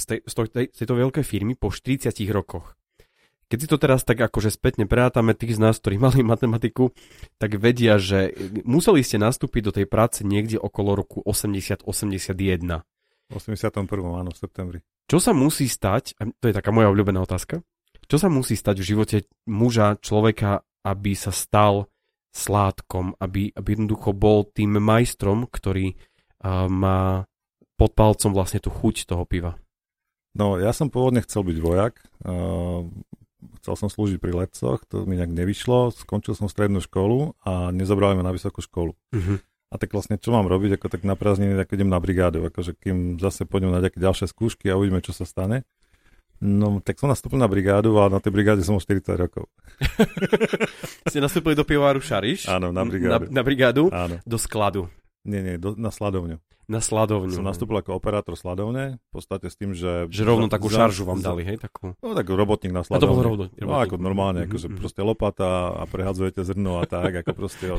[0.00, 2.76] z, tej, z, tej, z tejto veľkej firmy po 40 rokoch.
[3.50, 6.94] Keď si to teraz tak akože spätne prerátame tých z nás, ktorí mali matematiku,
[7.36, 8.32] tak vedia, že
[8.64, 11.84] museli ste nastúpiť do tej práce niekde okolo roku 80-81.
[13.30, 14.78] 81, áno, v septembri.
[15.06, 17.62] Čo sa musí stať, to je taká moja obľúbená otázka,
[18.10, 21.88] čo sa musí stať v živote muža, človeka, aby sa stal
[22.30, 27.26] sládkom, aby, aby jednoducho bol tým majstrom, ktorý uh, má
[27.74, 29.58] pod palcom vlastne tú chuť toho piva.
[30.36, 31.98] No, ja som pôvodne chcel byť vojak.
[32.22, 32.86] Uh,
[33.60, 35.90] chcel som slúžiť pri letcoch, to mi nejak nevyšlo.
[35.90, 38.92] Skončil som strednú školu a nezobrali ma na vysokú školu.
[38.94, 39.36] Uh-huh.
[39.70, 42.74] A tak vlastne čo mám robiť, ako tak na prázdniny, tak idem na brigádu, akože
[42.74, 45.62] kým zase pôjdem na nejaké ďalšie skúšky a uvidíme, čo sa stane.
[46.40, 49.44] No, tak som nastúpil na brigádu a na tej brigáde som už 40 rokov.
[51.12, 52.48] Ste nastúpili do pivovaru Šariš?
[52.48, 53.28] Áno, na brigádu.
[53.28, 53.92] Na, na brigádu?
[53.92, 54.16] Áno.
[54.24, 54.88] Do skladu.
[55.20, 56.40] Nie, nie, do, na sladovňu.
[56.70, 57.34] Na sladovňu.
[57.34, 60.06] Som nastúpil ako operátor sladovne, v podstate s tým, že...
[60.06, 61.58] Že rovno takú za- šaržu vám za- dali, hej?
[61.58, 61.98] Takú.
[61.98, 63.24] No tak robotník na A to bol sladovne.
[63.26, 63.44] rovno.
[63.58, 67.74] No ako normálne, Mhm, akože proste lopata a prehadzujete zrno a tak, ako proste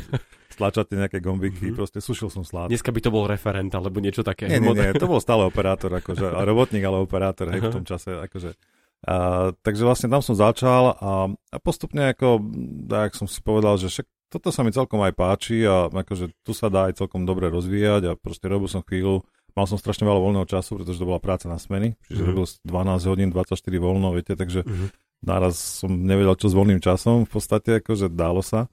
[0.49, 1.73] stlačate nejaké gombiky, Mhm.
[1.73, 2.67] proste sušil som slad.
[2.67, 4.45] Dneska by to bol referent, alebo niečo také.
[4.45, 7.85] Nie, nie, nie, to bol stále operátor, akože, a robotník, ale operátor, hej, v tom
[7.85, 8.59] čase, akože.
[9.01, 9.15] A,
[9.57, 12.37] takže vlastne tam som začal a, a postupne ako,
[12.85, 16.55] tak som si povedal, že však toto sa mi celkom aj páči a akože tu
[16.55, 20.23] sa dá aj celkom dobre rozvíjať a proste robil som chvíľu, mal som strašne veľa
[20.23, 22.29] voľného času, pretože to bola práca na smeny, čiže Mhm.
[22.31, 24.87] robil 12 hodín, 24 voľno, viete, takže Mhm.
[25.21, 28.71] naraz som nevedel, čo s voľným časom, v podstate akože dálo sa.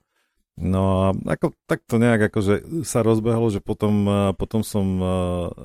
[0.59, 4.03] No a ako, tak to nejak akože sa rozbehlo, že potom,
[4.35, 4.99] potom som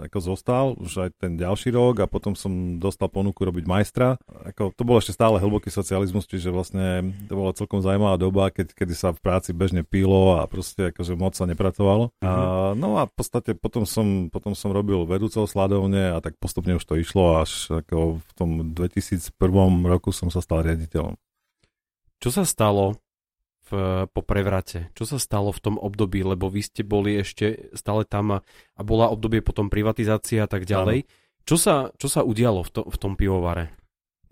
[0.07, 4.23] ako zostal už aj ten ďalší rok a potom som dostal ponuku robiť majstra.
[4.55, 8.71] Ako, to bol ešte stále hlboký socializmus, čiže vlastne to bola celkom zaujímavá doba, keď,
[8.71, 12.15] kedy sa v práci bežne pilo a proste akože moc sa nepracovalo.
[12.23, 16.79] A, no a v podstate potom som, potom som robil vedúceho sladovne a tak postupne
[16.79, 19.35] už to išlo až ako v tom 2001
[19.91, 21.19] roku som sa stal riaditeľom.
[22.23, 23.04] Čo sa stalo
[23.68, 24.92] v, po prevrate?
[24.92, 26.20] Čo sa stalo v tom období?
[26.24, 28.38] Lebo vy ste boli ešte stále tam a,
[28.77, 31.09] a bola obdobie potom privatizácia a tak ďalej.
[31.44, 33.72] Čo sa, čo sa udialo v, to, v tom pivovare?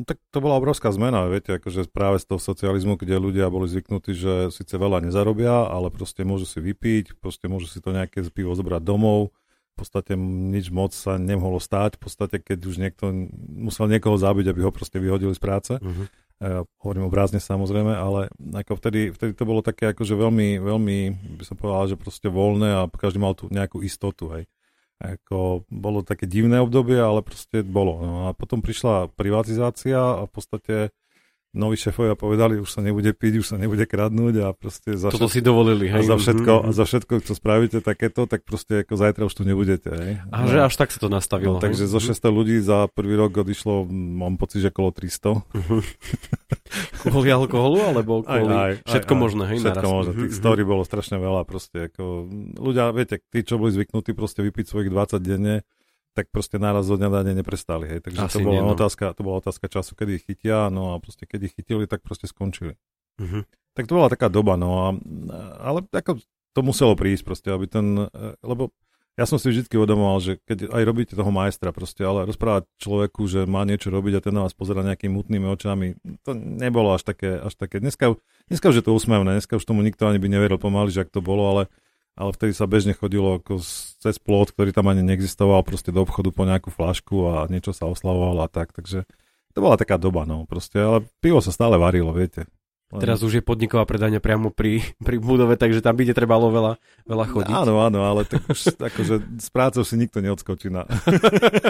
[0.01, 3.69] No, tak to bola obrovská zmena, viete, akože práve z toho socializmu, kde ľudia boli
[3.69, 8.25] zvyknutí, že síce veľa nezarobia, ale proste môžu si vypiť, proste môžu si to nejaké
[8.33, 9.37] pivo zobrať domov,
[9.73, 13.09] v podstate nič moc sa nemohlo stáť, v podstate keď už niekto
[13.53, 15.73] musel niekoho zabiť, aby ho proste vyhodili z práce.
[15.81, 16.09] Uh-huh.
[16.43, 20.99] Ja hovorím obrázne samozrejme, ale ako vtedy, vtedy to bolo také akože veľmi, veľmi,
[21.39, 24.51] by som povedal, že proste voľné a každý mal tu nejakú istotu, hej.
[24.99, 28.03] Ako, bolo také divné obdobie, ale proste bolo.
[28.03, 30.75] No a potom prišla privatizácia a v podstate
[31.53, 35.29] noví šéfovia povedali, už sa nebude piť, už sa nebude kradnúť a proste za Toto
[35.29, 36.09] všetko, si dovolili, a hej?
[36.09, 36.65] za všetko, Mhm.
[36.65, 39.89] a za všetko, čo spravíte takéto, tak proste ako zajtra už tu nebudete.
[39.93, 40.13] Hej.
[40.33, 41.57] A že až tak sa to nastavilo.
[41.57, 41.93] No, takže hej?
[41.93, 45.45] zo 600 ľudí za prvý rok odišlo, mám pocit, že okolo 300.
[47.05, 48.53] Kvôli alkoholu, alebo kvôli...
[48.53, 49.23] Aj, aj, všetko aj, aj.
[49.23, 49.59] možné, hej?
[49.61, 49.93] Všetko naraz.
[49.93, 50.13] možné.
[50.13, 50.41] Mhm, Tých mhm.
[50.41, 51.41] story bolo strašne veľa.
[51.45, 52.05] Proste ako,
[52.57, 55.67] ľudia, viete, tí, čo boli zvyknutí proste vypiť svojich 20 denne,
[56.13, 57.89] tak proste náraz zo dňa na deň neprestali.
[57.89, 58.05] Hej.
[58.05, 58.77] Takže Asi to bola, nie, no.
[58.77, 62.05] otázka, to bola otázka času, kedy ich chytia, no a proste keď ich chytili, tak
[62.05, 62.77] proste skončili.
[63.21, 63.49] Mhm.
[63.73, 64.89] Tak to bola taká doba, no a,
[65.65, 66.21] ale ako
[66.53, 68.69] to muselo prísť proste, aby ten, e, lebo
[69.13, 73.29] ja som si vždy uvedomoval, že keď aj robíte toho majstra proste, ale rozprávať človeku,
[73.29, 77.05] že má niečo robiť a ten na vás pozera nejakými mutnými očami, to nebolo až
[77.05, 77.77] také, až také.
[77.81, 78.17] Dneska,
[78.49, 81.13] dneska už je to úsmevné, dneska už tomu nikto ani by neveril pomaly, že ak
[81.13, 81.63] to bolo, ale,
[82.17, 83.61] ale vtedy sa bežne chodilo ako
[83.99, 87.89] cez plot, ktorý tam ani neexistoval, proste do obchodu po nejakú flašku a niečo sa
[87.89, 89.09] oslavovalo a tak, takže
[89.53, 92.49] to bola taká doba, no proste, ale pivo sa stále varilo, viete.
[92.93, 96.73] Len- Teraz už je podniková predania priamo pri, pri budove, takže tam by trebalo veľa,
[97.09, 97.55] veľa chodiť.
[97.57, 100.85] Áno, áno, ale tak už akože s prácou si nikto neodskočí na...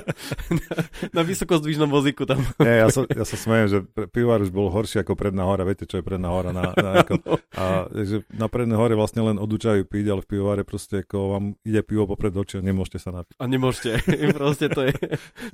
[1.16, 2.42] na vysokozdvižnom vozíku tam.
[2.66, 3.78] Nie, ja sa, ja sa smejem, že
[4.10, 5.62] pivár už bol horší ako predná hora.
[5.62, 6.50] Viete, čo je predná hora?
[6.50, 7.14] Na, na, ako,
[7.62, 11.44] a že na prednej hore vlastne len odučajú piť, ale v pivovare proste ako vám
[11.62, 13.38] ide pivo popred oči a nemôžete sa napiť.
[13.38, 13.90] A nemôžete.
[14.34, 14.94] Proste to je,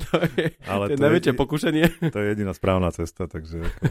[0.09, 1.85] to je, Ale to je to, najväčšie je, pokušenie.
[2.09, 3.89] to je jediná správna cesta, takže ako,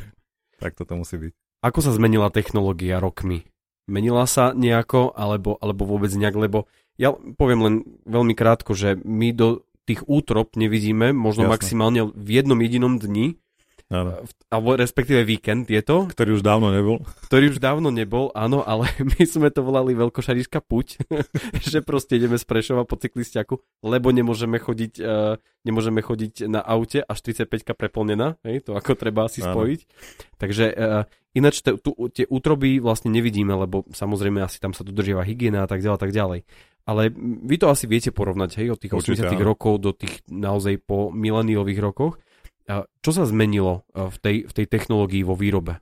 [0.57, 1.31] tak toto musí byť.
[1.65, 3.45] Ako sa zmenila technológia rokmi?
[3.87, 6.67] Menila sa nejako, alebo, alebo vôbec nejak, lebo
[6.99, 11.53] ja poviem len veľmi krátko, že my do tých útrop nevidíme, možno Jasné.
[11.55, 13.39] maximálne v jednom jedinom dni,
[13.87, 14.19] Áno.
[14.51, 16.99] alebo respektíve víkend je to, Ktorý už dávno nebol.
[17.31, 21.07] ktorý už dávno nebol, áno, ale my sme to volali veľkošariška puť,
[21.71, 26.99] že proste ideme z Prešova po cyklistiaku, lebo nemôžeme chodiť, uh, nemôžeme chodiť na aute
[26.99, 27.47] a 45
[27.79, 29.55] preplnená, hej, to ako treba si Áno.
[29.55, 29.79] spojiť.
[30.35, 35.23] Takže uh, ináč te, tu, tie útroby vlastne nevidíme, lebo samozrejme asi tam sa dodržiava
[35.23, 36.43] hygiena a tak ďalej, tak ďalej.
[36.87, 37.11] Ale
[37.43, 39.47] vy to asi viete porovnať, hej, od tých Určite, 80 áno.
[39.47, 42.15] rokov do tých naozaj po mileniových rokoch.
[43.01, 45.79] Čo sa zmenilo uh, v tej, v tej technológii vo výrobe?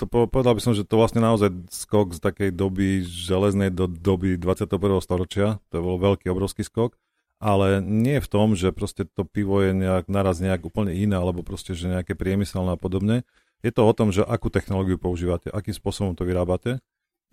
[0.00, 3.84] To po- povedal by som, že to vlastne naozaj skok z takej doby železnej do
[3.84, 4.80] doby 21.
[5.04, 5.60] storočia.
[5.68, 6.96] To bol veľký, obrovský skok.
[7.40, 11.40] Ale nie v tom, že proste to pivo je nejak, naraz nejak úplne iné, alebo
[11.40, 13.24] proste, že nejaké priemyselné a podobne.
[13.64, 16.80] Je to o tom, že akú technológiu používate, akým spôsobom to vyrábate,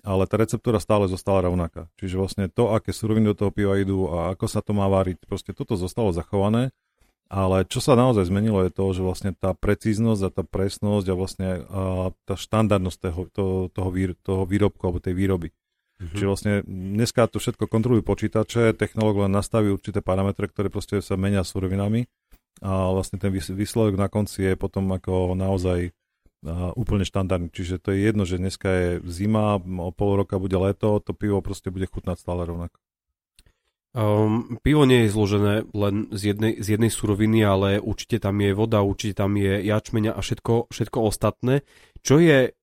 [0.07, 1.91] ale tá receptúra stále zostala rovnaká.
[1.99, 5.23] Čiže vlastne to, aké suroviny do toho piva idú a ako sa to má váriť,
[5.27, 6.71] proste toto zostalo zachované
[7.27, 11.15] ale čo sa naozaj zmenilo je to, že vlastne tá precíznosť a tá presnosť a
[11.15, 11.81] vlastne a
[12.23, 15.51] tá štandardnosť toho, toho, toho, výr, toho výrobku alebo tej výroby.
[15.97, 16.13] Mhm.
[16.13, 21.19] Čiže vlastne dneska to všetko kontrolujú počítače, technológ len nastaví určité parametre, ktoré proste sa
[21.19, 22.07] menia surovinami
[22.61, 25.93] a vlastne ten výsledok na konci je potom ako naozaj
[26.77, 27.49] úplne štandardný.
[27.49, 31.41] Čiže to je jedno, že dneska je zima, o pol roka bude leto, to pivo
[31.41, 32.77] proste bude chutnať stále rovnako.
[33.97, 38.53] Um, pivo nie je zložené len z jednej, z jednej suroviny, ale určite tam je
[38.53, 41.65] voda, určite tam je jačmeňa a všetko, všetko ostatné.
[42.05, 42.53] Čo je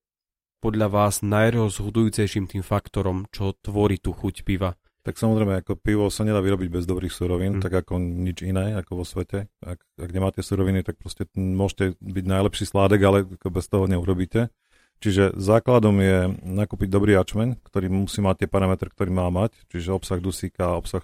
[0.63, 4.79] podľa vás najrozhodujúcejším tým faktorom, čo tvorí tú chuť piva?
[5.03, 7.61] Tak samozrejme, ako pivo sa nedá vyrobiť bez dobrých surovín, mm.
[7.67, 9.51] tak ako nič iné, ako vo svete.
[9.59, 14.55] Ak, ak nemáte suroviny, tak proste môžete byť najlepší sládek, ale bez toho neurobíte.
[15.03, 19.93] Čiže základom je nakúpiť dobrý ačmeň, ktorý musí mať tie parametre, ktorý má mať, čiže
[19.93, 21.03] obsah dusíka, obsah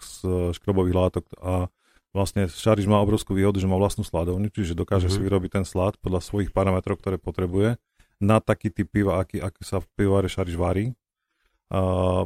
[0.56, 1.68] škrobových látok a
[2.16, 5.22] vlastne šariš má obrovskú výhodu, že má vlastnú sladovňu, čiže dokáže mm-hmm.
[5.22, 7.80] si vyrobiť ten slad podľa svojich parametrov, ktoré potrebuje
[8.22, 10.86] na taký typ piva, aký, aký sa v pivováre šariš varí.
[11.72, 12.26] A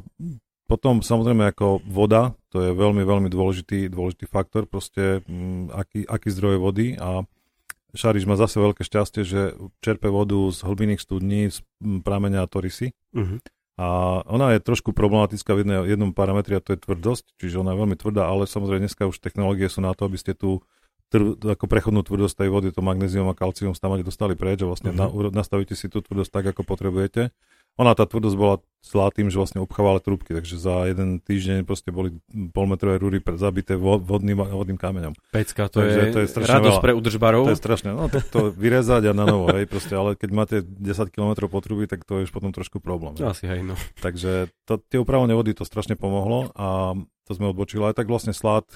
[0.65, 5.99] potom samozrejme ako voda, to je veľmi, veľmi dôležitý, dôležitý faktor, proste m, mm, aký,
[6.09, 7.21] aký zdroj vody a
[7.95, 12.91] Šariš má zase veľké šťastie, že čerpe vodu z hlbinných studní, z prameňa Torisy.
[13.15, 13.39] Uh-huh.
[13.75, 17.75] A ona je trošku problematická v jednej, jednom parametri a to je tvrdosť, čiže ona
[17.75, 20.63] je veľmi tvrdá, ale samozrejme dneska už technológie sú na to, aby ste tú
[21.11, 24.95] tr- ako prechodnú tvrdosť tej vody, to magnézium a kalcium tam dostali preč a vlastne
[24.95, 25.11] uh-huh.
[25.27, 27.35] na, nastavíte si tú tvrdosť tak, ako potrebujete
[27.75, 31.89] ona tá tvrdosť bola zlá tým, že vlastne obchávala trúbky, takže za jeden týždeň proste
[31.89, 32.13] boli
[32.53, 35.17] polmetrové rúry zabité vodným, vodným kameňom.
[35.33, 36.85] Pecka, to, je, to je radosť veľa.
[36.85, 37.49] pre udržbarov.
[37.49, 40.55] To je strašné, no tak to vyrezať a na novo, hej, proste, ale keď máte
[40.61, 43.17] 10 km potrubí, tak to je už potom trošku problém.
[43.17, 43.25] Hej.
[43.25, 43.73] Asi hej, no.
[44.05, 46.93] Takže to, tie upravovanie vody to strašne pomohlo a
[47.25, 48.69] to sme odbočili, aj tak vlastne slad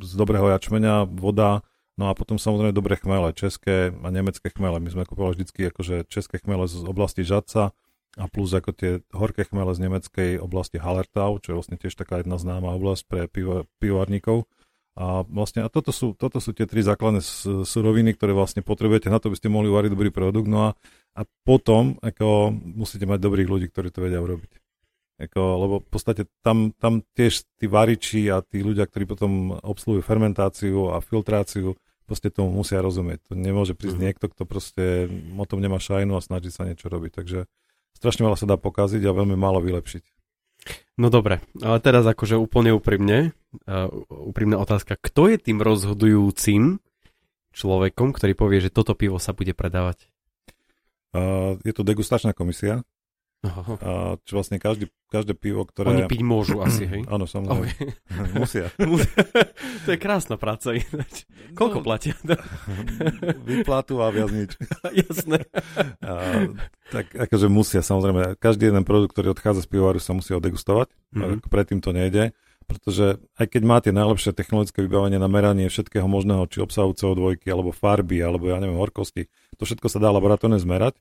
[0.00, 1.66] z dobrého jačmenia, voda,
[2.00, 4.80] No a potom samozrejme dobré chmele, české a nemecké chmele.
[4.80, 7.76] My sme kupovali vždycky akože české chmele z oblasti Žadca,
[8.18, 12.22] a plus ako tie horké chmele z nemeckej oblasti Hallertau, čo je vlastne tiež taká
[12.22, 14.50] jedna známa oblasť pre pivo, pivovarníkov.
[14.98, 17.22] A vlastne a toto sú, toto sú tie tri základné
[17.62, 20.50] suroviny, ktoré vlastne potrebujete na to, aby ste mohli uvariť dobrý produkt.
[20.50, 20.70] No a,
[21.14, 24.50] a potom ako musíte mať dobrých ľudí, ktorí to vedia urobiť.
[25.20, 30.00] Ako, lebo v podstate tam, tam tiež tí variči a tí ľudia, ktorí potom obsluhujú
[30.02, 31.76] fermentáciu a filtráciu,
[32.08, 33.30] proste tomu musia rozumieť.
[33.30, 34.06] To nemôže prísť mm-hmm.
[34.10, 37.12] niekto, kto proste o tom nemá šajnu a snaží sa niečo robiť.
[37.14, 37.46] Takže
[38.00, 40.04] strašne veľa sa dá pokaziť a veľmi málo vylepšiť.
[41.00, 43.32] No dobre, ale teraz akože úplne úprimne,
[43.64, 44.96] uh, úprimná otázka.
[45.00, 46.80] Kto je tým rozhodujúcim
[47.56, 50.08] človekom, ktorý povie, že toto pivo sa bude predávať?
[51.12, 52.84] Uh, je to degustačná komisia,
[53.40, 53.62] Aha.
[53.80, 53.90] A
[54.28, 55.88] čo vlastne každý, každé pivo, ktoré...
[55.88, 57.08] Oni piť môžu asi, hej?
[57.14, 57.72] Áno, samozrejme.
[57.72, 57.88] Okay.
[58.36, 58.68] Musia.
[59.84, 61.24] to je krásna práca ináč.
[61.56, 62.12] Koľko no, platia?
[63.48, 64.60] Vyplatu a viac nič.
[64.92, 65.48] Jasné.
[66.04, 66.52] A,
[66.92, 68.36] tak akože musia, samozrejme.
[68.36, 70.92] Každý jeden produkt, ktorý odchádza z pivovaru, sa musí odegustovať.
[71.16, 71.48] Mm-hmm.
[71.48, 72.36] Predtým to nejde.
[72.68, 77.74] Pretože aj keď máte najlepšie technologické vybavenie na meranie všetkého možného, či obsahu CO2, alebo
[77.74, 79.26] farby, alebo ja neviem, horkosti,
[79.58, 80.94] to všetko sa dá laboratórne zmerať,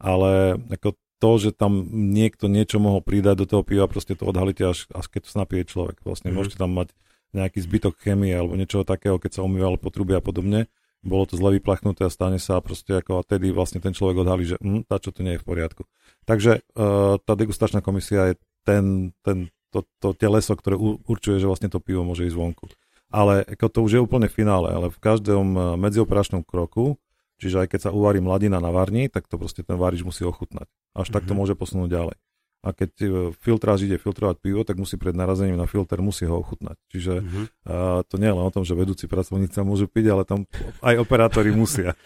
[0.00, 4.64] ale ako to, že tam niekto niečo mohol pridať do toho piva, proste to odhalíte
[4.64, 6.00] až, až keď to napije človek.
[6.00, 6.34] Vlastne mm.
[6.34, 6.96] môžete tam mať
[7.36, 10.66] nejaký zbytok chemie alebo niečo takého, keď sa umýval potrubie a podobne.
[11.04, 14.44] Bolo to zle vyplachnuté a stane sa proste ako a tedy vlastne ten človek odhalí,
[14.48, 15.82] že hm, tá čo to nie je v poriadku.
[16.28, 18.34] Takže uh, tá degustačná komisia je
[18.68, 22.68] ten, ten, to, to teleso, ktoré určuje, že vlastne to pivo môže ísť vonku.
[23.08, 26.94] Ale ako to už je úplne finále, ale v každom e, medzioperačnom kroku
[27.40, 30.68] Čiže aj keď sa uvarí mladina na varni, tak to proste ten várič musí ochutnať.
[30.94, 31.14] Až mm-hmm.
[31.14, 31.38] tak to mhm.
[31.38, 32.16] môže posunúť ďalej.
[32.60, 33.06] A keď e,
[33.40, 36.76] filtráž ide filtrovať pivo, tak musí pred narazením na filter musí ho ochutnať.
[36.92, 37.44] Čiže mm-hmm.
[37.64, 40.44] uh, to nie je len o tom, že vedúci pracovníci sa môžu piť, ale tam
[40.84, 41.96] aj operátori musia.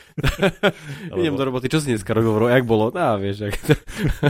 [1.19, 2.55] Idem do roboty, čo si dneska robil?
[2.55, 2.95] Jak bolo?
[2.95, 3.59] Á, vieš, jak...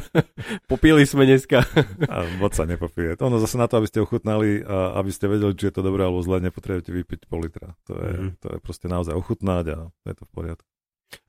[0.73, 1.61] popili sme dneska.
[2.13, 3.21] a moc sa nepopije.
[3.21, 6.09] Ono zase na to, aby ste ochutnali a aby ste vedeli, či je to dobré
[6.09, 7.77] alebo zle, nepotrebujete vypiť pol litra.
[7.85, 8.31] To je, mm-hmm.
[8.41, 10.74] to je proste naozaj ochutnať a je to v poriadku.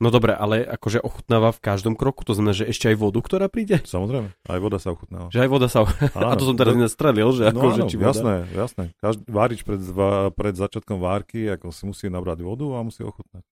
[0.02, 3.46] No dobre, ale akože ochutnáva v každom kroku, to znamená, že ešte aj vodu, ktorá
[3.48, 3.82] príde?
[3.84, 5.28] Samozrejme, aj voda sa ochutnáva.
[5.32, 6.30] Že aj voda sa ochutnáva.
[6.32, 6.82] A to som teraz to...
[6.82, 8.08] nestrelil, že ako, no, áno, že či voda...
[8.12, 8.84] jasné, jasné.
[9.00, 9.82] Každý, várič pred,
[10.34, 13.44] pred začiatkom várky, ako si musí nabrať vodu a musí ochutnať.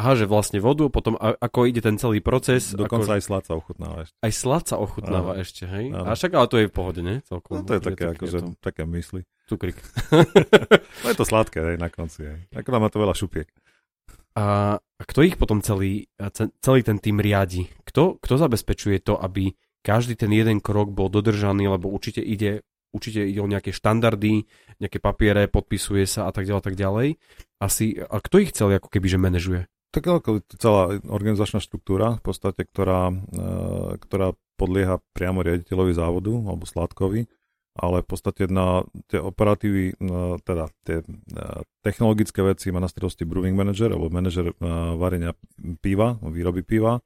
[0.00, 2.72] Aha, že vlastne vodu, potom ako ide ten celý proces.
[2.72, 4.16] Dokonca ako, aj slad sa ochutnáva ešte.
[4.22, 5.42] Aj slad sa ochutnáva áno.
[5.44, 5.92] ešte, hej?
[5.92, 6.06] Áno.
[6.08, 7.20] A však ale to je v pohode, ne?
[7.28, 7.60] Celkom.
[7.60, 8.48] No to je také, akože, to...
[8.64, 9.28] také mysli.
[9.50, 9.76] Cukrik.
[11.04, 12.40] no je to sladké, hej, na konci, hej.
[12.54, 13.50] Ako má to veľa šupiek.
[14.36, 16.06] A, kto ich potom celý,
[16.62, 17.66] celý ten tým riadi?
[17.82, 22.62] Kto, kto zabezpečuje to, aby každý ten jeden krok bol dodržaný, lebo určite ide,
[22.92, 24.44] určite ide o nejaké štandardy,
[24.78, 27.08] nejaké papiere, podpisuje sa a tak ďalej, tak ďalej.
[27.58, 29.62] Asi, a kto ich celý ako keby že manažuje?
[29.90, 30.06] Tak
[30.62, 33.14] celá organizačná štruktúra v podstate, ktorá, e,
[33.98, 37.26] ktorá podlieha priamo riaditeľovi závodu alebo Sládkovi.
[37.80, 41.00] Ale v podstate na tie operatívy, na, teda tie
[41.32, 44.52] na technologické veci má na starosti brewing manager alebo manažer
[45.00, 45.32] varenia
[45.80, 47.00] piva, výroby piva.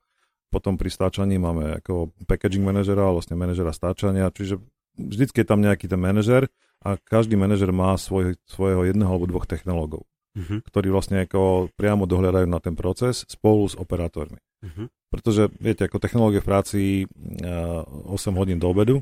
[0.50, 4.58] Potom pri stáčaní máme ako packaging manažera, vlastne manažera stáčania, čiže
[4.98, 6.50] vždycky je tam nejaký ten manažer
[6.82, 10.58] a každý manažer má svoj, svojho jedného alebo dvoch technológov, uh-huh.
[10.68, 14.38] ktorí vlastne ako priamo dohľadajú na ten proces spolu s operátormi.
[14.62, 14.86] Uh-huh.
[15.10, 19.00] Pretože, viete, ako technológie v práci uh, 8 hodín do obedu,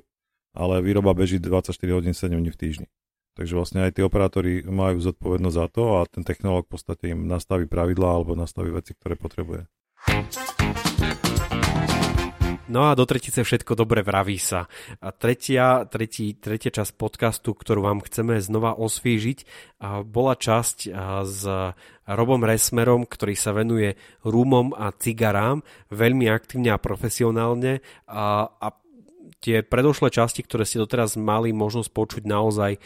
[0.53, 2.88] ale výroba beží 24 hodín 7 dní v týždni.
[3.32, 7.24] Takže vlastne aj tí operátori majú zodpovednosť za to a ten technológ v podstate im
[7.24, 9.64] nastaví pravidlá alebo nastaví veci, ktoré potrebuje.
[12.72, 14.64] No a do tretice všetko dobre vraví sa.
[15.05, 19.44] A tretia, tretí, tretia časť podcastu, ktorú vám chceme znova osvížiť,
[20.09, 20.88] bola časť
[21.20, 21.42] s
[22.09, 25.61] Robom Resmerom, ktorý sa venuje rumom a cigarám
[25.92, 28.68] veľmi aktívne a profesionálne a, a
[29.43, 32.78] tie predošlé časti, ktoré ste doteraz mali možnosť počuť naozaj,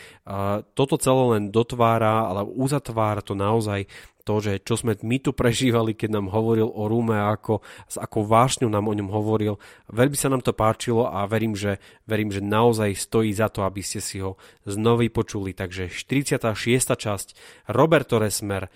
[0.72, 3.84] toto celé len dotvára, ale uzatvára to naozaj
[4.26, 7.94] to, že čo sme my tu prežívali, keď nám hovoril o Rúme a ako, s
[7.94, 9.54] akou vášňou nám o ňom hovoril.
[9.86, 11.78] Veľmi sa nám to páčilo a verím, že,
[12.10, 14.34] verím, že naozaj stojí za to, aby ste si ho
[14.66, 15.54] znovu počuli.
[15.54, 16.42] Takže 46.
[16.74, 17.26] časť
[17.70, 18.66] Roberto Resmer,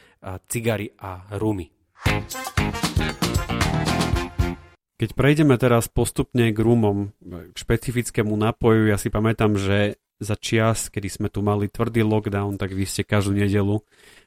[0.46, 1.66] Cigary a Rumy.
[5.00, 10.92] Keď prejdeme teraz postupne k rumom, k špecifickému napoju, ja si pamätám, že za čias,
[10.92, 13.80] kedy sme tu mali tvrdý lockdown, tak vy ste každú nedelu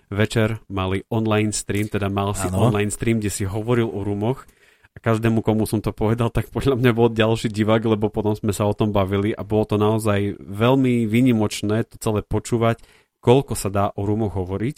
[0.10, 2.74] večer mali online stream, teda mal si ano.
[2.74, 4.50] online stream, kde si hovoril o rumoch
[4.94, 8.50] a každému, komu som to povedal, tak podľa mňa bol ďalší divák, lebo potom sme
[8.50, 12.82] sa o tom bavili a bolo to naozaj veľmi vynimočné to celé počúvať,
[13.22, 14.78] koľko sa dá o rumoch hovoriť.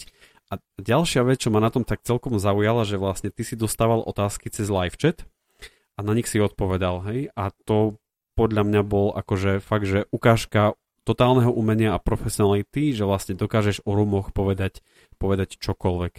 [0.52, 4.04] A ďalšia vec, čo ma na tom tak celkom zaujala, že vlastne ty si dostával
[4.04, 5.24] otázky cez live chat
[5.96, 7.32] a na nich si odpovedal, hej?
[7.32, 7.96] A to
[8.36, 10.76] podľa mňa bol akože fakt, že ukážka
[11.08, 14.84] totálneho umenia a profesionality, že vlastne dokážeš o rumoch povedať,
[15.16, 16.14] povedať čokoľvek.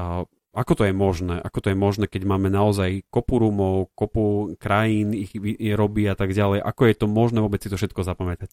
[0.00, 1.38] A ako to je možné?
[1.38, 5.30] Ako to je možné, keď máme naozaj kopu rumov, kopu krajín, ich
[5.78, 6.62] robí a tak ďalej?
[6.62, 8.50] Ako je to možné vôbec si to všetko zapamätať?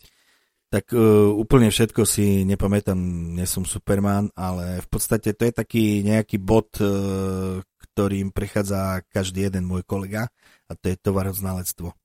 [0.68, 3.00] Tak uh, úplne všetko si nepamätám,
[3.34, 7.64] nie som Superman, ale v podstate to je taký nejaký bod, uh,
[7.98, 10.30] ktorým prechádza každý jeden môj kolega
[10.70, 11.98] a to je tovaroznalectvo.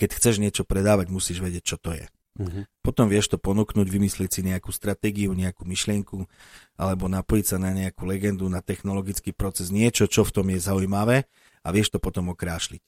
[0.00, 2.08] Keď chceš niečo predávať, musíš vedieť, čo to je.
[2.40, 2.64] Uh-huh.
[2.80, 6.24] Potom vieš to ponúknuť, vymyslieť si nejakú stratégiu, nejakú myšlienku,
[6.80, 11.28] alebo napojiť sa na nejakú legendu, na technologický proces, niečo, čo v tom je zaujímavé
[11.60, 12.80] a vieš to potom okrášliť.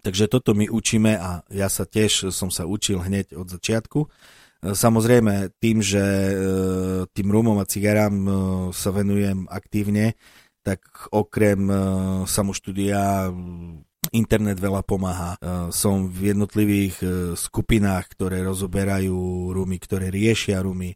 [0.00, 4.08] Takže toto my učíme a ja sa tiež som sa učil hneď od začiatku.
[4.64, 6.34] Samozrejme tým, že e,
[7.14, 8.30] tým rumom a cigarám e,
[8.74, 10.18] sa venujem aktívne,
[10.68, 10.84] tak
[11.16, 11.74] okrem e,
[12.28, 13.32] samoštúdia
[14.12, 15.32] internet veľa pomáha.
[15.32, 15.38] E,
[15.72, 20.92] som v jednotlivých e, skupinách, ktoré rozoberajú rumy, ktoré riešia rumy,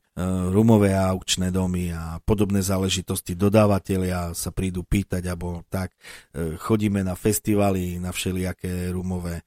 [0.52, 3.32] rumové aukčné domy a podobné záležitosti.
[3.32, 5.96] Dodávateľia sa prídu pýtať, alebo tak.
[6.36, 9.40] Chodíme na festivaly, na všelijaké rumové.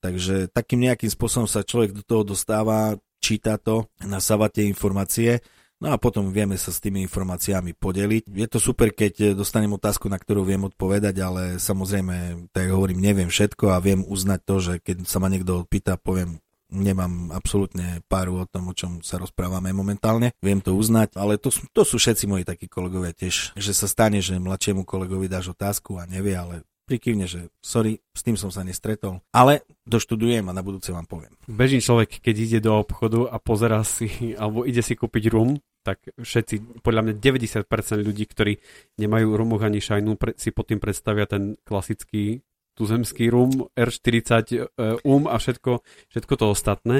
[0.00, 5.44] Takže takým nejakým spôsobom sa človek do toho dostáva, číta to, nasáva tie informácie
[5.78, 8.26] No a potom vieme sa s tými informáciami podeliť.
[8.26, 13.30] Je to super, keď dostanem otázku, na ktorú viem odpovedať, ale samozrejme, tak hovorím, neviem
[13.30, 18.44] všetko a viem uznať to, že keď sa ma niekto pýta, poviem, nemám absolútne páru
[18.44, 20.36] o tom, o čom sa rozprávame momentálne.
[20.44, 24.20] Viem to uznať, ale to, to sú všetci moji takí kolegovia tiež, že sa stane,
[24.20, 28.64] že mladšiemu kolegovi dáš otázku a nevie, ale prikývne, že sorry, s tým som sa
[28.64, 31.36] nestretol, ale doštudujem a na budúce vám poviem.
[31.44, 34.08] Bežný človek, keď ide do obchodu a pozera si,
[34.40, 37.68] alebo ide si kúpiť rum, tak všetci, podľa mňa 90%
[38.00, 38.60] ľudí, ktorí
[39.00, 42.44] nemajú rumoch ani šajnu, si pod tým predstavia ten klasický
[42.76, 44.58] tuzemský rum, R40 e,
[45.02, 45.82] um a všetko,
[46.14, 46.96] všetko to ostatné.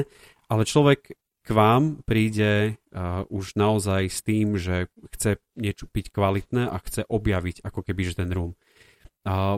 [0.49, 1.15] Ale človek
[1.49, 4.85] k vám príde uh, už naozaj s tým, že
[5.17, 8.53] chce niečo piť kvalitné a chce objaviť ako keby ten rum.
[9.25, 9.57] Uh,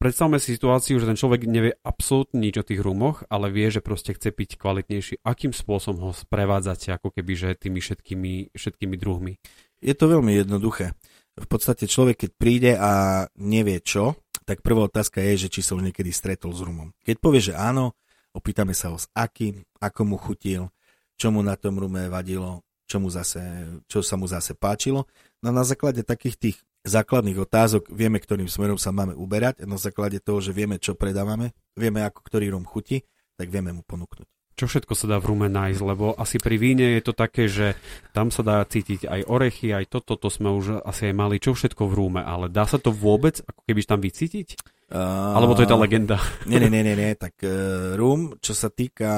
[0.00, 3.84] predstavme si situáciu, že ten človek nevie absolútne nič o tých rumoch, ale vie, že
[3.84, 5.20] proste chce piť kvalitnejší.
[5.20, 9.36] Akým spôsobom ho sprevádzate ako keby, že tými všetkými, všetkými druhmi?
[9.84, 10.96] Je to veľmi jednoduché.
[11.36, 14.16] V podstate človek, keď príde a nevie čo,
[14.48, 16.96] tak prvá otázka je, že či sa už niekedy stretol s rumom.
[17.04, 17.94] Keď povie, že áno,
[18.34, 20.72] opýtame sa ho s akým, ako mu chutil,
[21.20, 23.40] čo mu na tom rume vadilo, čo, mu zase,
[23.86, 25.06] čo sa mu zase páčilo.
[25.44, 29.76] No na základe takých tých základných otázok vieme, ktorým smerom sa máme uberať a na
[29.76, 33.04] základe toho, že vieme, čo predávame, vieme, ako ktorý rum chutí,
[33.36, 34.28] tak vieme mu ponúknuť.
[34.60, 37.80] Čo všetko sa dá v rume nájsť, lebo asi pri víne je to také, že
[38.12, 41.56] tam sa dá cítiť aj orechy, aj toto, to sme už asi aj mali, čo
[41.56, 44.48] všetko v rúme, ale dá sa to vôbec, ako keby tam vycítiť?
[44.92, 46.20] Uh, Alebo to je tá legenda?
[46.44, 47.16] Nie, nie, nie, nie, nie.
[47.16, 49.08] tak uh, rum, čo sa týka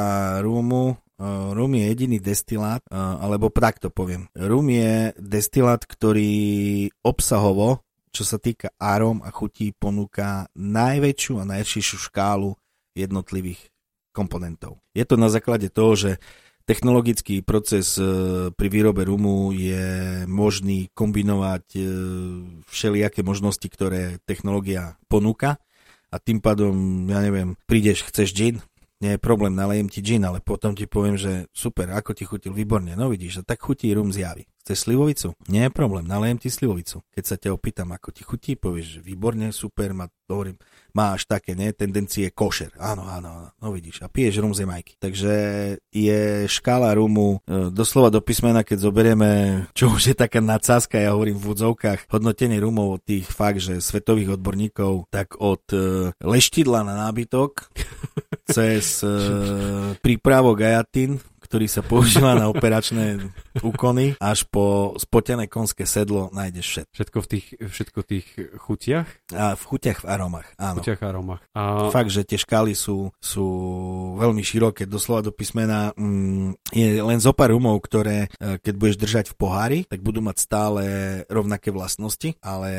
[0.44, 4.30] rúmu, rum je jediný destilát, alebo takto poviem.
[4.32, 11.96] Rum je destilát, ktorý obsahovo, čo sa týka arom a chutí, ponúka najväčšiu a najširšiu
[12.12, 12.52] škálu
[12.92, 13.72] jednotlivých
[14.12, 14.84] komponentov.
[14.92, 16.10] Je to na základe toho, že
[16.68, 17.96] technologický proces
[18.54, 21.64] pri výrobe rumu je možný kombinovať
[22.68, 25.58] všelijaké možnosti, ktoré technológia ponúka
[26.12, 28.56] a tým pádom, ja neviem, prídeš, chceš gin,
[29.02, 32.54] nie je problém, nalejem ti gin, ale potom ti poviem, že super, ako ti chutil,
[32.54, 34.46] výborne, no vidíš, a tak chutí rum z javy.
[34.62, 35.34] Chceš slivovicu?
[35.50, 37.02] Nie je problém, nalejem ti slivovicu.
[37.10, 40.54] Keď sa ťa opýtam, ako ti chutí, povieš, že výborne, super, ma, hovorím,
[40.94, 42.70] máš také, ne, tendencie košer.
[42.78, 44.62] Áno, áno, áno, no vidíš, a piješ rum z.
[45.02, 45.34] Takže
[45.90, 49.30] je škála rumu e, doslova do písmena, keď zoberieme,
[49.74, 53.82] čo už je taká nadsázka, ja hovorím v údzovkách, hodnotenie rumov od tých fakt, že
[53.82, 57.66] svetových odborníkov, tak od e, leštidla na nábytok
[58.52, 61.16] cez uh, prípravok Ajatin,
[61.52, 63.28] ktorý sa používa na operačné
[63.60, 66.86] úkony, až po spotené konské sedlo nájdeš všet.
[66.96, 68.26] Všetko v tých, všetko v tých
[68.56, 69.08] chutiach?
[69.36, 70.80] A v chutiach v aromách, áno.
[70.80, 71.42] V chutiach aromách.
[71.52, 71.92] A...
[71.92, 73.46] Fakt, že tie škály sú, sú
[74.16, 78.96] veľmi široké, doslova do písmena mm, je len zo pár rumov, ktoré e, keď budeš
[78.96, 80.84] držať v pohári, tak budú mať stále
[81.28, 82.70] rovnaké vlastnosti, ale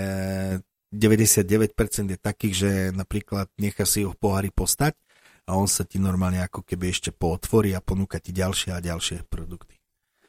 [0.90, 1.78] 99%
[2.10, 4.98] je takých, že napríklad nechá si ho v pohári postať
[5.44, 9.28] a on sa ti normálne ako keby ešte pootvorí a ponúka ti ďalšie a ďalšie
[9.28, 9.76] produkty.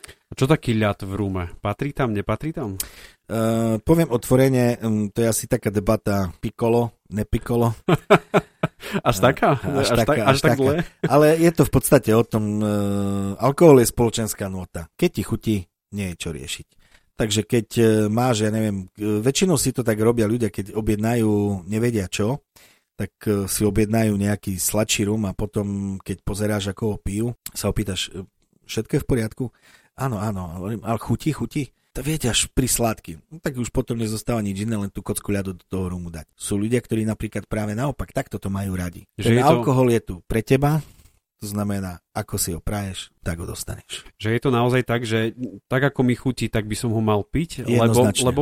[0.05, 1.45] A čo taký ľad v Rúme?
[1.63, 2.77] Patrí tam, nepatrí tam?
[3.25, 7.73] Uh, poviem otvorene, um, to je asi taká debata pikolo, nepikolo.
[9.09, 9.57] až taká?
[9.65, 10.85] Uh, až, až, taká, až, až tak taká.
[11.09, 14.93] Ale je to v podstate o tom, uh, alkohol je spoločenská nota.
[14.99, 15.57] Keď ti chutí,
[15.97, 16.69] nie je čo riešiť.
[17.15, 17.67] Takže keď
[18.11, 22.43] máš, ja neviem, väčšinou si to tak robia ľudia, keď objednajú, nevedia čo,
[22.95, 27.71] tak e, si objednajú nejaký sladší rum a potom, keď pozeráš, ako ho pijú, sa
[27.71, 28.27] opýtaš, e,
[28.67, 29.45] všetko je v poriadku?
[29.95, 31.71] Áno, áno, ale chutí, chutí.
[31.95, 33.23] To viete až pri sladky.
[33.31, 36.27] No, tak už potom nezostáva nič iné, len tú kocku ľadu do toho rumu dať.
[36.35, 39.07] Sú ľudia, ktorí napríklad práve naopak takto to majú radi.
[39.15, 39.95] Že Ten je alkohol to...
[39.95, 40.83] je tu pre teba,
[41.45, 44.09] to znamená, ako si ho praješ, tak ho dostaneš.
[44.17, 45.37] Že je to naozaj tak, že
[45.69, 48.41] tak ako mi chutí, tak by som ho mal piť, lebo, lebo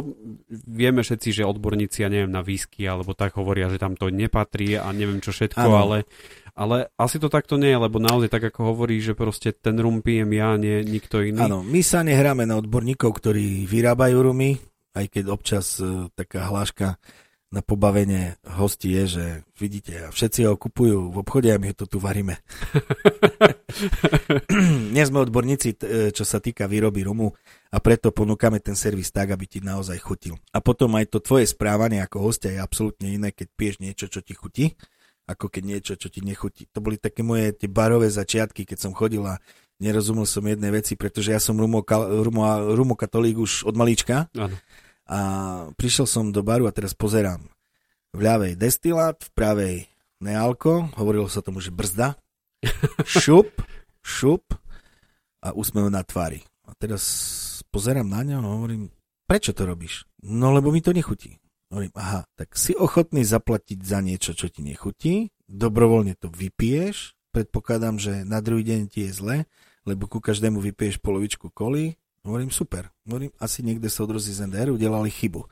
[0.70, 4.78] vieme všetci, že odborníci, ja neviem, na výsky alebo tak hovoria, že tam to nepatrí
[4.78, 6.06] a neviem čo všetko, ale,
[6.54, 9.98] ale asi to takto nie je, lebo naozaj tak ako hovorí, že proste ten rum
[9.98, 11.42] pijem ja, nie nikto iný.
[11.42, 14.62] Áno, my sa nehráme na odborníkov, ktorí vyrábajú rumy,
[14.94, 17.02] aj keď občas uh, taká hláška
[17.52, 19.24] na pobavenie hostí je, že
[19.60, 22.40] vidíte, všetci ho kupujú v obchode a my to tu varíme.
[24.96, 25.76] Nie sme odborníci,
[26.16, 27.28] čo sa týka výroby rumu
[27.68, 30.40] a preto ponúkame ten servis tak, aby ti naozaj chutil.
[30.56, 34.24] A potom aj to tvoje správanie ako hostia je absolútne iné, keď piješ niečo, čo
[34.24, 34.72] ti chutí,
[35.28, 36.72] ako keď niečo, čo ti nechutí.
[36.72, 39.36] To boli také moje tie barové začiatky, keď som chodil a
[39.76, 41.84] nerozumel som jednej veci, pretože ja som rumo,
[42.24, 42.42] rumo,
[42.72, 44.32] rumo katolík už od malička.
[44.40, 44.56] Ano
[45.12, 45.18] a
[45.76, 47.44] prišiel som do baru a teraz pozerám.
[48.16, 49.76] V ľavej destilát, v pravej
[50.24, 52.16] nealko, hovorilo sa tomu, že brzda,
[53.20, 53.52] šup,
[54.00, 54.56] šup
[55.44, 56.40] a úsmev na tvári.
[56.64, 57.04] A teraz
[57.68, 58.88] pozerám na ňo a hovorím,
[59.28, 60.08] prečo to robíš?
[60.24, 61.36] No lebo mi to nechutí.
[61.68, 67.96] Hovorím, aha, tak si ochotný zaplatiť za niečo, čo ti nechutí, dobrovoľne to vypiješ, predpokladám,
[67.96, 69.36] že na druhý deň ti je zle,
[69.88, 72.86] lebo ku každému vypiješ polovičku koli, Hovorím, super.
[73.02, 75.42] Hovorím, asi niekde sa odrozí z NDR udelali chybu.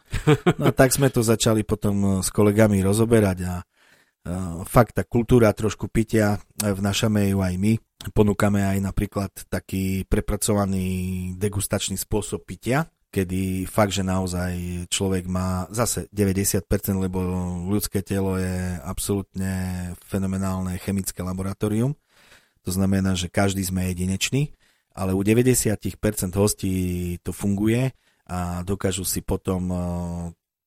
[0.63, 5.03] No a tak sme to začali potom eh, s kolegami rozoberať a uh, fakt tá
[5.03, 7.75] kultúra trošku pitia eh, vnašame ju aj my.
[8.15, 10.87] Ponúkame aj napríklad taký prepracovaný
[11.35, 16.71] degustačný spôsob pitia, kedy fakt, že naozaj človek má zase 90%,
[17.03, 17.19] lebo
[17.67, 19.51] ľudské telo je absolútne
[20.07, 21.99] fenomenálne chemické laboratórium.
[22.63, 24.55] To znamená, že každý sme jedinečný
[24.95, 25.77] ale u 90%
[26.35, 26.75] hostí
[27.23, 27.95] to funguje
[28.31, 29.81] a dokážu si potom eh,